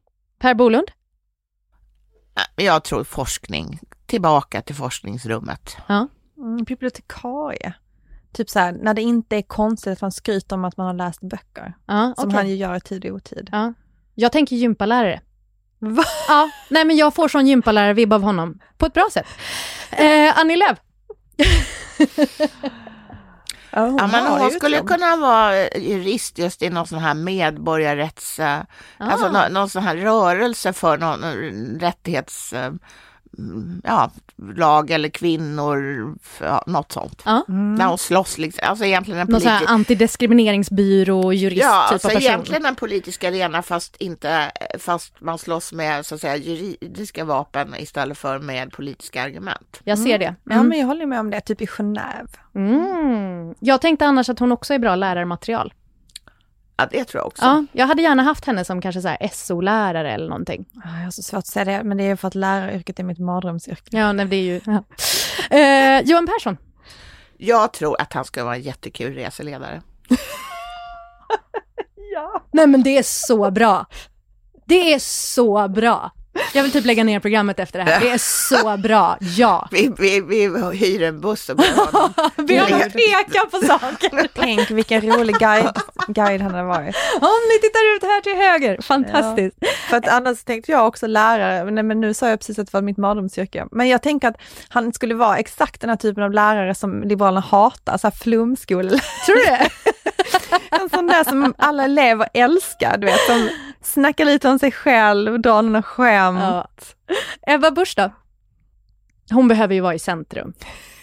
[0.45, 0.91] Per Bolund?
[2.57, 5.77] Jag tror forskning, tillbaka till forskningsrummet.
[5.87, 6.09] Ja.
[6.39, 7.75] Mm, bibliotekarie.
[8.33, 10.95] Typ så här, när det inte är konstigt att man skryter om att man har
[10.95, 11.75] läst böcker.
[11.87, 12.37] Ja, som okay.
[12.37, 13.49] han ju gör i tid och otid.
[13.53, 13.73] Ja.
[14.15, 15.21] Jag tänker gympalärare.
[15.79, 16.05] Va?
[16.29, 18.61] Ja, nej men jag får sån gympalärare-vibb av honom.
[18.77, 19.27] På ett bra sätt.
[19.91, 20.79] Eh, Annie Lööf.
[23.77, 28.41] Oh, ja, men hon skulle kunna vara jurist just i någon sån här medborgarrätts...
[28.41, 28.67] Ah.
[28.99, 31.23] Alltså någon, någon sån här rörelse för någon
[31.81, 32.55] rättighets...
[33.85, 34.11] Ja,
[34.57, 37.23] lag eller kvinnor, ja, något sånt.
[37.25, 37.45] Ja.
[37.49, 37.75] Mm.
[37.75, 38.69] När hon slåss, liksom.
[38.69, 42.29] alltså egentligen en Någon här antidiskrimineringsbyrå, jurist ja, typ alltså av person.
[42.29, 47.75] egentligen en politisk arena fast, inte, fast man slåss med så att säga juridiska vapen
[47.79, 49.81] istället för med politiska argument.
[49.85, 50.25] Jag ser det.
[50.25, 50.37] Mm.
[50.45, 52.29] Ja men jag håller med om det, typ i Genève.
[52.55, 53.55] Mm.
[53.61, 55.73] Jag tänkte annars att hon också är bra lärarmaterial.
[56.77, 57.45] Ja, det tror jag också.
[57.45, 60.65] Ja, jag hade gärna haft henne som kanske så SO-lärare eller någonting.
[60.75, 63.19] Jag har så svårt att säga det, men det är för att läraryrket är mitt
[63.19, 63.97] mardrömsyrke.
[63.97, 64.61] Ja, nej, det är ju...
[64.67, 64.85] Ja.
[65.51, 66.57] Eh, Johan Persson?
[67.37, 69.83] Jag tror att han ska vara en jättekul reseledare.
[72.15, 72.43] ja.
[72.53, 73.87] Nej, men det är så bra.
[74.67, 76.11] Det är så bra.
[76.53, 78.01] Jag vill typ lägga ner programmet efter det här.
[78.01, 79.69] Det är så bra, ja.
[79.71, 82.13] Vi, vi, vi hyr en buss och honom.
[82.37, 84.29] Vi har peka på saker.
[84.35, 86.97] Tänk vilken rolig guide, guide han har varit.
[87.21, 89.57] Om ni tittar ut här till höger, fantastiskt.
[89.61, 89.69] Ja.
[89.89, 92.73] För att annars tänkte jag också lärare, men, men nu sa jag precis att det
[92.73, 93.67] var mitt mardrömsyrke.
[93.71, 94.37] Men jag tänker att
[94.69, 99.01] han skulle vara exakt den här typen av lärare som Liberalerna hatar, så här flumskolelärare.
[99.27, 99.71] Tror du det?
[100.71, 103.49] en sån där som alla elever älskar, du vet, som
[103.85, 106.39] snackar lite om sig själv, drar några skämt.
[106.41, 106.69] Ja.
[107.47, 108.11] Ebba Busch då?
[109.31, 110.53] Hon behöver ju vara i centrum.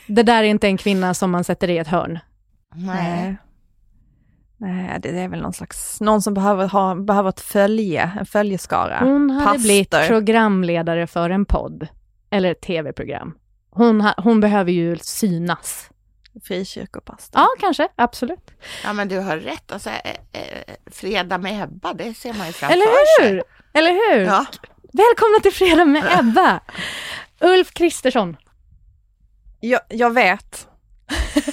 [0.08, 2.20] Det där är inte en kvinna som man sätter i ett hörn.
[2.76, 3.38] Nej.
[4.58, 9.00] Nej, det är väl någon slags, någon som behöver ha, behöver ett följe, en följeskara.
[9.00, 9.62] Hon hade Pastor.
[9.64, 11.88] blivit programledare för en podd,
[12.30, 13.34] eller ett tv-program.
[13.70, 15.91] Hon, ha, hon behöver ju synas.
[16.44, 17.42] Frikyrkopastor.
[17.42, 18.52] Ja, kanske, absolut.
[18.84, 19.72] Ja, men du har rätt.
[19.72, 23.30] Alltså, eh, eh, fredag med Ebba, det ser man ju framför Eller hur?
[23.30, 23.42] sig.
[23.74, 24.26] Eller hur?
[24.26, 24.46] Ja.
[24.94, 26.60] Välkomna till Fredag med Ebba!
[27.40, 28.38] Ulf Kristersson.
[29.60, 30.68] Jag, jag vet.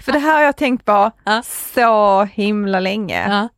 [0.00, 1.42] För det här har jag tänkt på ja.
[1.42, 3.28] så himla länge.
[3.28, 3.48] Ja.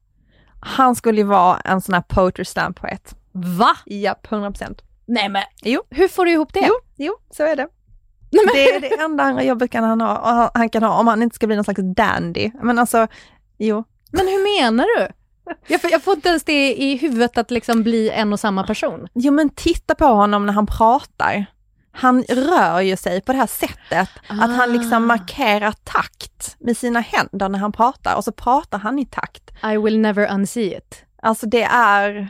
[0.61, 3.15] Han skulle ju vara en sån här poetry slam poet.
[3.33, 3.77] Va?
[3.87, 4.83] Japp, 100 procent.
[5.07, 5.83] Nej men, jo.
[5.91, 6.65] hur får du ihop det?
[6.69, 7.69] Jo, jo så är det.
[8.31, 11.35] Det är det enda andra jobbet kan han ha, han, kan ha om han inte
[11.35, 12.51] ska bli någon slags dandy.
[12.63, 13.07] Men alltså,
[13.59, 13.85] jo.
[14.11, 15.09] Men hur menar du?
[15.67, 18.67] Jag får, jag får inte ens det i huvudet att liksom bli en och samma
[18.67, 19.09] person.
[19.15, 21.47] Jo men titta på honom när han pratar.
[21.93, 24.45] Han rör ju sig på det här sättet, ah.
[24.45, 28.99] att han liksom markerar takt med sina händer när han pratar och så pratar han
[28.99, 29.51] i takt.
[29.73, 31.05] I will never unsee it.
[31.23, 32.29] Alltså det är,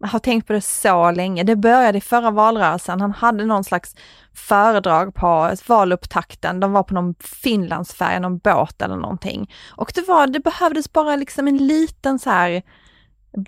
[0.00, 1.42] har tänkt på det så länge.
[1.42, 3.00] Det började i förra valrörelsen.
[3.00, 3.94] Han hade någon slags
[4.34, 6.60] föredrag på valupptakten.
[6.60, 9.52] De var på någon Finlandsfärja, någon båt eller någonting.
[9.70, 12.62] Och det var, det behövdes bara liksom en liten så här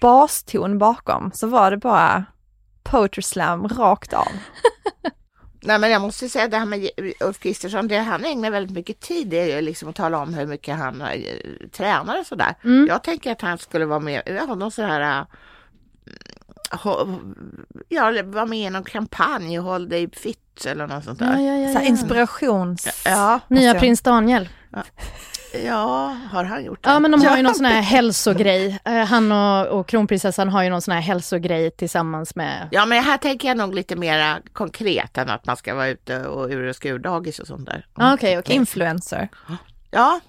[0.00, 1.30] baston bakom.
[1.34, 2.24] Så var det bara
[2.82, 4.28] poetry slam rakt av.
[5.60, 9.00] Nej men jag måste säga det här med Ulf Kristersson, det han ägnar väldigt mycket
[9.00, 11.20] tid det är ju liksom att tala om hur mycket han äh,
[11.72, 12.54] tränar och sådär.
[12.64, 12.86] Mm.
[12.86, 15.26] Jag tänker att han skulle vara med, ja, någon sån här äh,
[17.88, 21.38] ja, vara med i någon kampanj, håll dig fit eller något sånt där.
[21.38, 23.02] Ja, ja, ja, så inspirations...
[23.04, 24.48] Ja, Nya prins Daniel.
[25.64, 26.90] Ja, har han gjort det?
[26.90, 28.78] Ja, men de har ju någon sån här hälsogrej.
[28.84, 32.68] Eh, han och, och kronprinsessan har ju någon sån här hälsogrej tillsammans med...
[32.70, 36.26] Ja, men här tänker jag nog lite mer konkret än att man ska vara ute
[36.26, 37.86] och ur och skur dagis och sånt där.
[37.94, 38.56] Okej, okay, okay.
[38.56, 39.28] Influencer.
[39.90, 40.20] Ja,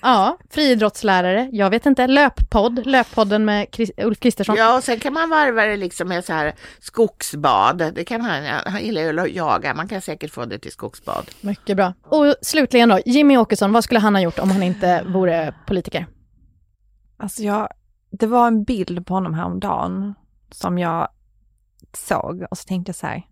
[0.00, 1.48] Ja, friidrottslärare.
[1.52, 4.56] Jag vet inte, löppodd, löppodden med Chris, Ulf Kristersson.
[4.56, 7.92] Ja, och sen kan man varva det liksom med så här skogsbad.
[7.94, 11.30] Det kan han, han gillar ju att jaga, man kan säkert få det till skogsbad.
[11.40, 11.92] Mycket bra.
[12.02, 16.06] Och slutligen då, Jimmy Åkesson, vad skulle han ha gjort om han inte vore politiker?
[17.16, 17.68] Alltså jag,
[18.10, 20.14] det var en bild på honom häromdagen
[20.50, 21.08] som jag
[21.96, 23.22] såg och så tänkte jag så här,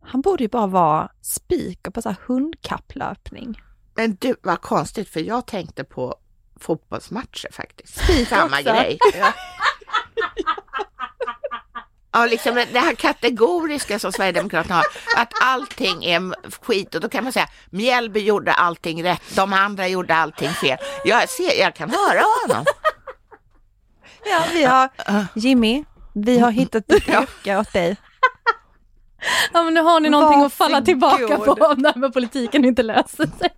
[0.00, 3.60] han borde ju bara vara speaker på så här hundkapplöpning.
[3.96, 6.16] Men du, vad konstigt för jag tänkte på
[6.60, 8.00] fotbollsmatcher faktiskt.
[8.28, 8.98] Samma grej.
[9.18, 9.32] Ja.
[12.12, 14.84] Ja, liksom det här kategoriska som Sverigedemokraterna har,
[15.16, 19.88] att allting är skit och då kan man säga Mjällby gjorde allting rätt, de andra
[19.88, 20.78] gjorde allting fel.
[21.04, 22.64] Jag, ser, jag kan höra honom.
[24.24, 24.88] Ja, vi har
[25.34, 27.96] Jimmy, vi har hittat ett yrke åt dig.
[29.52, 30.46] Ja, men nu har ni någonting Varsågod.
[30.46, 33.54] att falla tillbaka på om det här med politiken inte löser sig.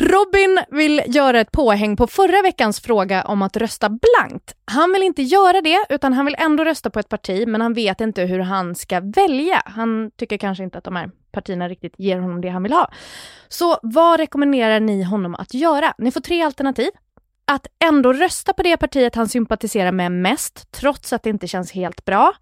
[0.00, 4.54] Robin vill göra ett påhäng på förra veckans fråga om att rösta blankt.
[4.64, 7.74] Han vill inte göra det, utan han vill ändå rösta på ett parti, men han
[7.74, 9.62] vet inte hur han ska välja.
[9.64, 12.90] Han tycker kanske inte att de här partierna riktigt ger honom det han vill ha.
[13.48, 15.94] Så vad rekommenderar ni honom att göra?
[15.98, 16.90] Ni får tre alternativ.
[17.44, 21.72] Att ändå rösta på det partiet han sympatiserar med mest, trots att det inte känns
[21.72, 22.32] helt bra.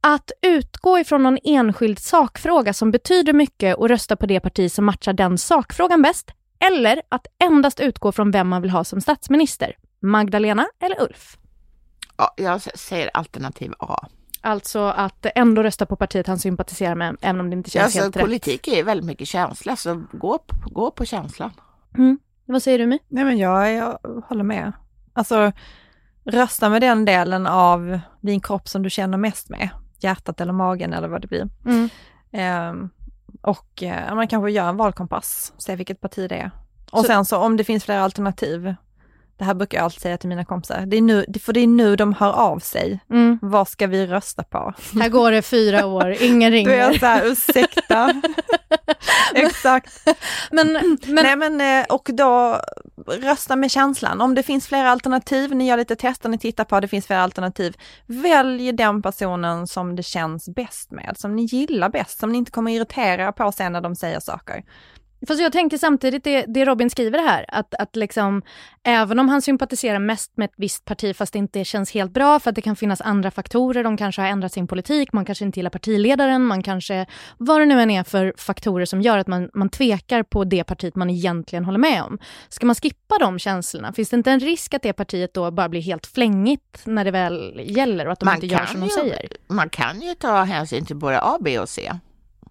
[0.00, 4.84] Att utgå ifrån någon enskild sakfråga som betyder mycket och rösta på det parti som
[4.84, 6.34] matchar den sakfrågan bäst
[6.66, 9.76] eller att endast utgå från vem man vill ha som statsminister.
[10.00, 11.36] Magdalena eller Ulf?
[12.16, 14.06] Ja, jag säger alternativ A.
[14.40, 18.00] Alltså att ändå rösta på partiet han sympatiserar med, även om det inte känns alltså,
[18.00, 18.62] helt politik rätt.
[18.62, 21.50] Politik är väldigt mycket känsla, så gå, gå på känslan.
[21.94, 22.18] Mm.
[22.46, 22.98] Vad säger du My?
[23.08, 23.98] Nej men jag, jag
[24.28, 24.72] håller med.
[25.12, 25.52] Alltså
[26.24, 29.68] rösta med den delen av din kropp som du känner mest med.
[29.98, 31.48] Hjärtat eller magen eller vad det blir.
[31.66, 31.90] Mm.
[32.70, 32.90] Um,
[33.42, 36.50] och eh, man kanske gör en valkompass, se vilket parti det är.
[36.90, 38.74] Och så, sen så om det finns flera alternativ,
[39.36, 41.66] det här brukar jag alltid säga till mina kompisar, det är nu, för det är
[41.66, 43.00] nu de hör av sig.
[43.10, 43.38] Mm.
[43.42, 44.74] Vad ska vi rösta på?
[45.00, 46.70] Här går det fyra år, ingen ringer.
[46.70, 48.22] Då är jag så här, ursäkta.
[49.34, 50.08] Exakt.
[50.50, 50.72] Men,
[51.06, 51.24] men...
[51.24, 52.60] Nej men, eh, och då
[53.06, 54.20] rösta med känslan.
[54.20, 57.22] Om det finns flera alternativ, ni gör lite tester, ni tittar på, det finns flera
[57.22, 57.76] alternativ.
[58.06, 62.50] Välj den personen som det känns bäst med, som ni gillar bäst, som ni inte
[62.50, 64.64] kommer irritera på sen när de säger saker.
[65.26, 68.42] Fast jag tänker samtidigt det, det Robin skriver här, att, att liksom,
[68.82, 72.40] även om han sympatiserar mest med ett visst parti fast det inte känns helt bra
[72.40, 75.44] för att det kan finnas andra faktorer, de kanske har ändrat sin politik, man kanske
[75.44, 77.06] inte gillar partiledaren, man kanske,
[77.38, 80.64] vad det nu än är för faktorer som gör att man, man tvekar på det
[80.64, 82.18] partiet man egentligen håller med om.
[82.48, 83.92] Ska man skippa de känslorna?
[83.92, 87.10] Finns det inte en risk att det partiet då bara blir helt flängigt när det
[87.10, 89.28] väl gäller och att de man inte gör som ju, de säger?
[89.46, 91.92] Man kan ju ta hänsyn till både A, B och C.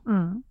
[0.08, 0.44] Mm.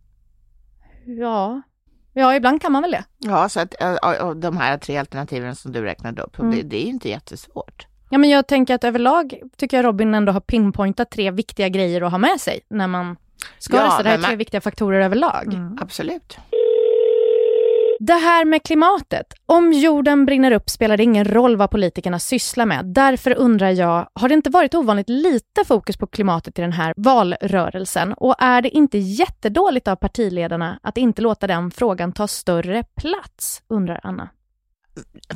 [1.05, 1.63] Ja,
[2.13, 3.05] Ja, ibland kan man väl det.
[3.19, 3.75] Ja, så att
[4.23, 6.57] och de här tre alternativen som du räknade upp, mm.
[6.57, 7.87] det, det, är ju inte jättesvårt.
[8.11, 12.03] Ja, men jag tänker att överlag tycker jag Robin ändå har pinpointat tre viktiga grejer
[12.03, 13.17] att ha med sig när man
[13.59, 14.03] ska ja, rösta.
[14.03, 15.55] Det här är tre viktiga faktorer överlag.
[15.55, 15.79] Mm.
[15.81, 16.39] Absolut.
[18.07, 19.27] Det här med klimatet.
[19.47, 22.87] Om jorden brinner upp spelar det ingen roll vad politikerna sysslar med.
[22.87, 26.95] Därför undrar jag, har det inte varit ovanligt lite fokus på klimatet i den här
[26.97, 28.13] valrörelsen?
[28.13, 33.63] Och är det inte jättedåligt av partiledarna att inte låta den frågan ta större plats?
[33.69, 34.29] undrar Anna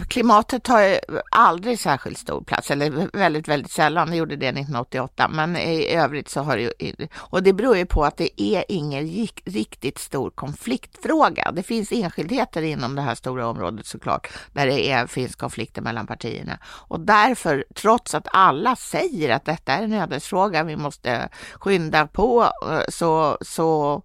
[0.09, 4.11] klimatet tar aldrig särskilt stor plats, eller väldigt, väldigt sällan.
[4.11, 6.95] Det gjorde det 1988, men i övrigt så har det ju...
[7.17, 9.07] Och det beror ju på att det är ingen
[9.45, 11.53] riktigt stor konfliktfråga.
[11.53, 16.07] Det finns enskildheter inom det här stora området såklart, där det är, finns konflikter mellan
[16.07, 16.59] partierna.
[16.65, 22.43] Och därför, trots att alla säger att detta är en ödesfråga, vi måste skynda på,
[22.43, 24.03] eh, så, så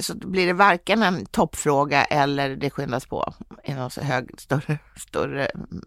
[0.00, 3.32] så blir det varken en toppfråga eller det skyndas på
[3.64, 5.82] i någon så hög, större, större mm,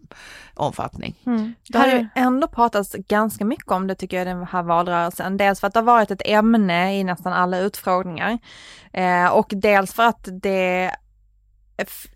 [0.54, 1.14] omfattning.
[1.26, 1.54] Mm.
[1.68, 5.36] Det har ju ändå pratats ganska mycket om det tycker jag den här valrörelsen.
[5.36, 8.38] Dels för att det har varit ett ämne i nästan alla utfrågningar
[8.92, 10.90] eh, och dels för att det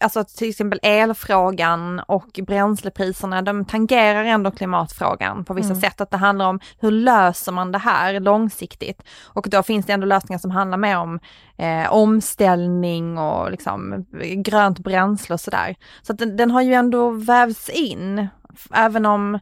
[0.01, 5.81] alltså till exempel elfrågan och bränslepriserna, de tangerar ändå klimatfrågan på vissa mm.
[5.81, 6.01] sätt.
[6.01, 9.03] Att det handlar om hur löser man det här långsiktigt?
[9.25, 11.21] Och då finns det ändå lösningar som handlar mer om
[11.57, 14.07] eh, omställning och liksom
[14.37, 15.77] grönt bränsle och sådär.
[16.03, 18.29] Så att den, den har ju ändå vävts in,
[18.75, 19.39] även om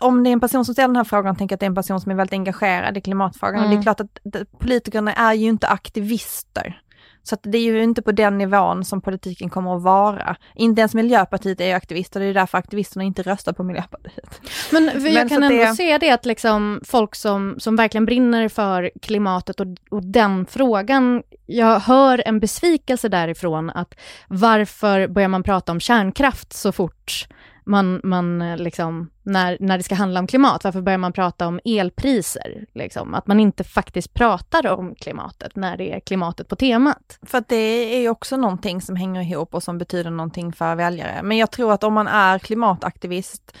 [0.00, 1.74] om det är en person som ställer den här frågan, tänker att det är en
[1.74, 3.54] person som är väldigt engagerad i klimatfrågan.
[3.54, 3.64] Mm.
[3.64, 3.82] Och det är mm.
[3.82, 6.82] klart att politikerna är ju inte aktivister.
[7.22, 10.36] Så det är ju inte på den nivån som politiken kommer att vara.
[10.54, 14.40] Inte ens Miljöpartiet är ju aktivister, det är därför aktivisterna inte röstar på Miljöpartiet.
[14.72, 15.74] Men jag Men kan ändå det...
[15.74, 21.22] se det att liksom folk som, som verkligen brinner för klimatet och, och den frågan,
[21.46, 23.94] jag hör en besvikelse därifrån att
[24.28, 27.26] varför börjar man prata om kärnkraft så fort
[27.64, 31.46] man, man eh, liksom, när, när det ska handla om klimat, varför börjar man prata
[31.46, 32.66] om elpriser?
[32.74, 33.14] Liksom?
[33.14, 37.18] Att man inte faktiskt pratar om klimatet när det är klimatet på temat.
[37.22, 40.74] För att det är ju också någonting som hänger ihop och som betyder någonting för
[40.74, 41.20] väljare.
[41.22, 43.56] Men jag tror att om man är klimataktivist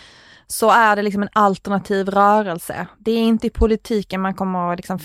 [0.52, 2.86] så är det liksom en alternativ rörelse.
[2.98, 4.98] Det är inte i politiken man kommer att liksom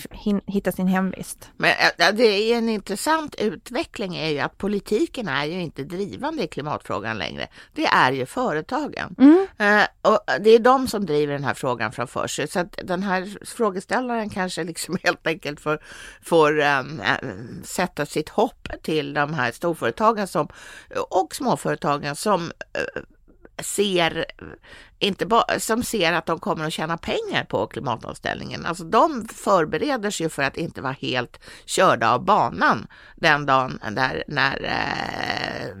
[0.46, 1.50] hitta sin hemvist.
[1.56, 6.48] Men det är en intressant utveckling är ju att politiken är ju inte drivande i
[6.48, 7.48] klimatfrågan längre.
[7.74, 9.14] Det är ju företagen.
[9.18, 9.46] Mm.
[9.60, 12.48] Uh, och det är de som driver den här frågan framför sig.
[12.48, 15.78] Så att den här frågeställaren kanske liksom helt enkelt får,
[16.22, 17.02] får um,
[17.64, 20.48] sätta sitt hopp till de här storföretagen som,
[21.10, 23.02] och småföretagen som uh,
[23.60, 24.24] ser
[24.98, 28.66] inte bara, som ser att de kommer att tjäna pengar på klimatomställningen.
[28.66, 32.86] Alltså de förbereder sig för att inte vara helt körda av banan
[33.16, 35.76] den dagen där, när, eh,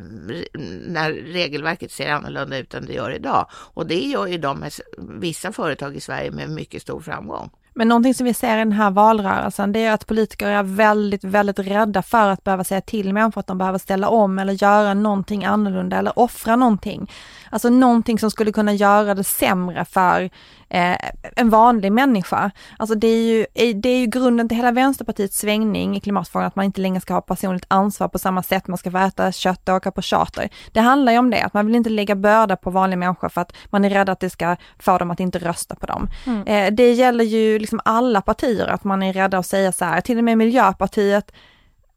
[0.86, 3.46] när regelverket ser annorlunda ut än det gör idag.
[3.52, 4.64] Och det gör ju de
[4.98, 7.50] vissa företag i Sverige med mycket stor framgång.
[7.78, 11.24] Men någonting som vi ser i den här valrörelsen, det är att politiker är väldigt,
[11.24, 14.94] väldigt rädda för att behöva säga till människor att de behöver ställa om eller göra
[14.94, 17.10] någonting annorlunda eller offra någonting.
[17.50, 20.30] Alltså någonting som skulle kunna göra det sämre för
[20.70, 20.96] eh,
[21.36, 22.50] en vanlig människa.
[22.78, 26.56] Alltså det är, ju, det är ju grunden till hela Vänsterpartiets svängning i klimatfrågan, att
[26.56, 29.68] man inte längre ska ha personligt ansvar på samma sätt, man ska få äta kött
[29.68, 30.48] och åka på charter.
[30.72, 33.40] Det handlar ju om det, att man vill inte lägga börda på vanliga människor för
[33.40, 36.08] att man är rädd att det ska få dem att inte rösta på dem.
[36.26, 36.46] Mm.
[36.46, 40.00] Eh, det gäller ju liksom alla partier, att man är rädda att säga så här,
[40.00, 41.32] till och med Miljöpartiet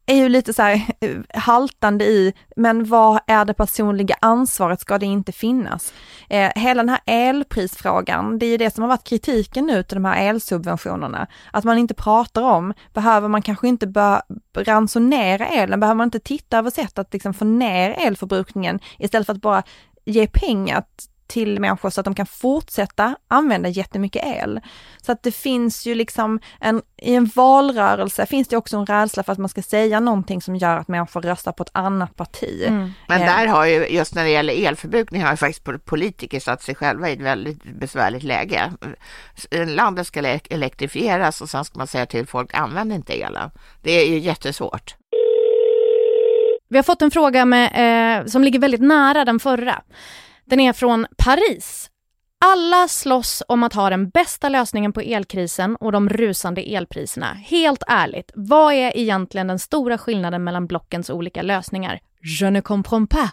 [0.06, 4.98] är ju lite så här eh, haltande i, men vad är det personliga ansvaret, ska
[4.98, 5.94] det inte finnas?
[6.30, 9.96] Eh, hela den här elprisfrågan, det är ju det som har varit kritiken nu till
[9.96, 14.22] de här elsubventionerna, att man inte pratar om, behöver man kanske inte bör
[14.58, 19.34] ransonera elen, behöver man inte titta över sätt att liksom få ner elförbrukningen istället för
[19.34, 19.64] att bara
[20.06, 20.84] ge pengar
[21.32, 24.60] till människor så att de kan fortsätta använda jättemycket el.
[25.02, 29.24] Så att det finns ju liksom en, i en valrörelse finns det också en rädsla
[29.24, 32.64] för att man ska säga någonting som gör att människor röstar på ett annat parti.
[32.68, 32.92] Mm.
[33.08, 36.76] Men där har ju, just när det gäller elförbrukning, har ju faktiskt politiker satt sig
[36.76, 38.72] själva i ett väldigt besvärligt läge.
[39.68, 40.20] Landet ska
[40.50, 43.52] elektrifieras och sen ska man säga till folk, använd inte elen.
[43.82, 44.96] Det är ju jättesvårt.
[46.70, 49.82] Vi har fått en fråga med, eh, som ligger väldigt nära den förra.
[50.52, 51.90] Den är från Paris.
[52.46, 57.34] Alla slåss om att ha den bästa lösningen på elkrisen och de rusande elpriserna.
[57.34, 62.00] Helt ärligt, vad är egentligen den stora skillnaden mellan blockens olika lösningar?
[62.40, 63.30] Je ne comprends pas.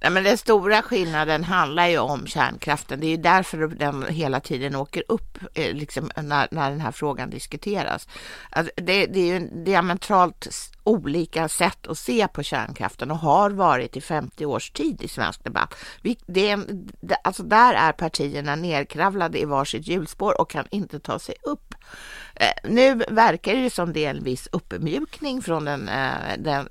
[0.00, 3.00] Nej, men den stora skillnaden handlar ju om kärnkraften.
[3.00, 6.92] Det är ju därför den hela tiden åker upp eh, liksom, när, när den här
[6.92, 8.08] frågan diskuteras.
[8.50, 10.48] Alltså, det, det, är ju diametralt
[10.84, 15.44] olika sätt att se på kärnkraften och har varit i 50 års tid i svensk
[15.44, 15.74] debatt.
[16.02, 16.58] Vi, det,
[17.24, 21.74] alltså där är partierna nerkravlade i varsitt hjulspår och kan inte ta sig upp.
[22.40, 26.68] Eh, nu verkar det som det är en viss uppmjukning från den, eh, den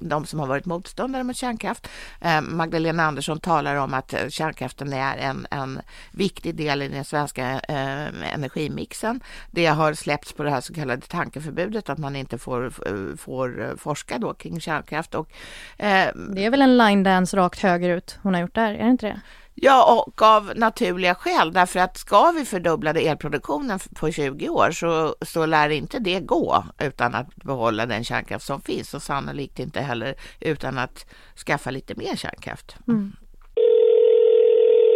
[0.00, 1.88] de som har varit motståndare mot kärnkraft.
[2.20, 5.80] Eh, Magdalena Andersson talar om att kärnkraften är en, en
[6.12, 9.20] viktig del i den svenska energimixen.
[9.50, 12.70] Det har släppts på det här så kallade tankeförbudet att man inte får,
[13.16, 15.14] får forska då kring kärnkraft.
[15.14, 15.32] Och,
[15.76, 19.06] det är väl en line dance rakt högerut hon har gjort där, är det inte
[19.06, 19.20] det?
[19.58, 25.16] Ja, och av naturliga skäl, därför att ska vi fördubbla elproduktionen på 20 år så,
[25.22, 29.80] så lär inte det gå utan att behålla den kärnkraft som finns och sannolikt inte
[29.80, 31.06] heller utan att
[31.46, 32.76] skaffa lite mer kärnkraft.
[32.88, 33.12] Mm.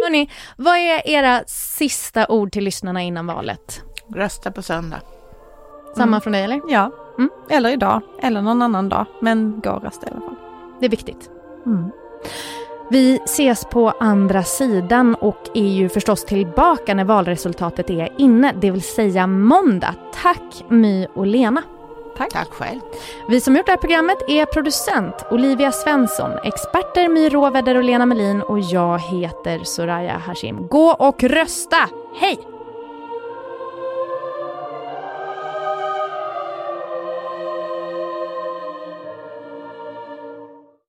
[0.03, 3.83] Hörrni, vad är era sista ord till lyssnarna innan valet?
[4.15, 5.01] Rösta på söndag.
[5.95, 6.21] Samma mm.
[6.21, 6.61] från dig eller?
[6.67, 7.29] Ja, mm.
[7.49, 10.35] eller idag, eller någon annan dag, men gå och rösta i alla fall.
[10.79, 11.29] Det är viktigt.
[11.65, 11.91] Mm.
[12.91, 18.71] Vi ses på andra sidan och är ju förstås tillbaka när valresultatet är inne, det
[18.71, 19.95] vill säga måndag.
[20.23, 21.63] Tack My och Lena.
[22.17, 22.29] Tack.
[22.29, 22.79] Tack själv.
[23.29, 28.05] Vi som gjort det här programmet är producent Olivia Svensson, experter My Råväder och Lena
[28.05, 30.67] Melin och jag heter Soraya Hashim.
[30.67, 31.89] Gå och rösta!
[32.15, 32.39] Hej!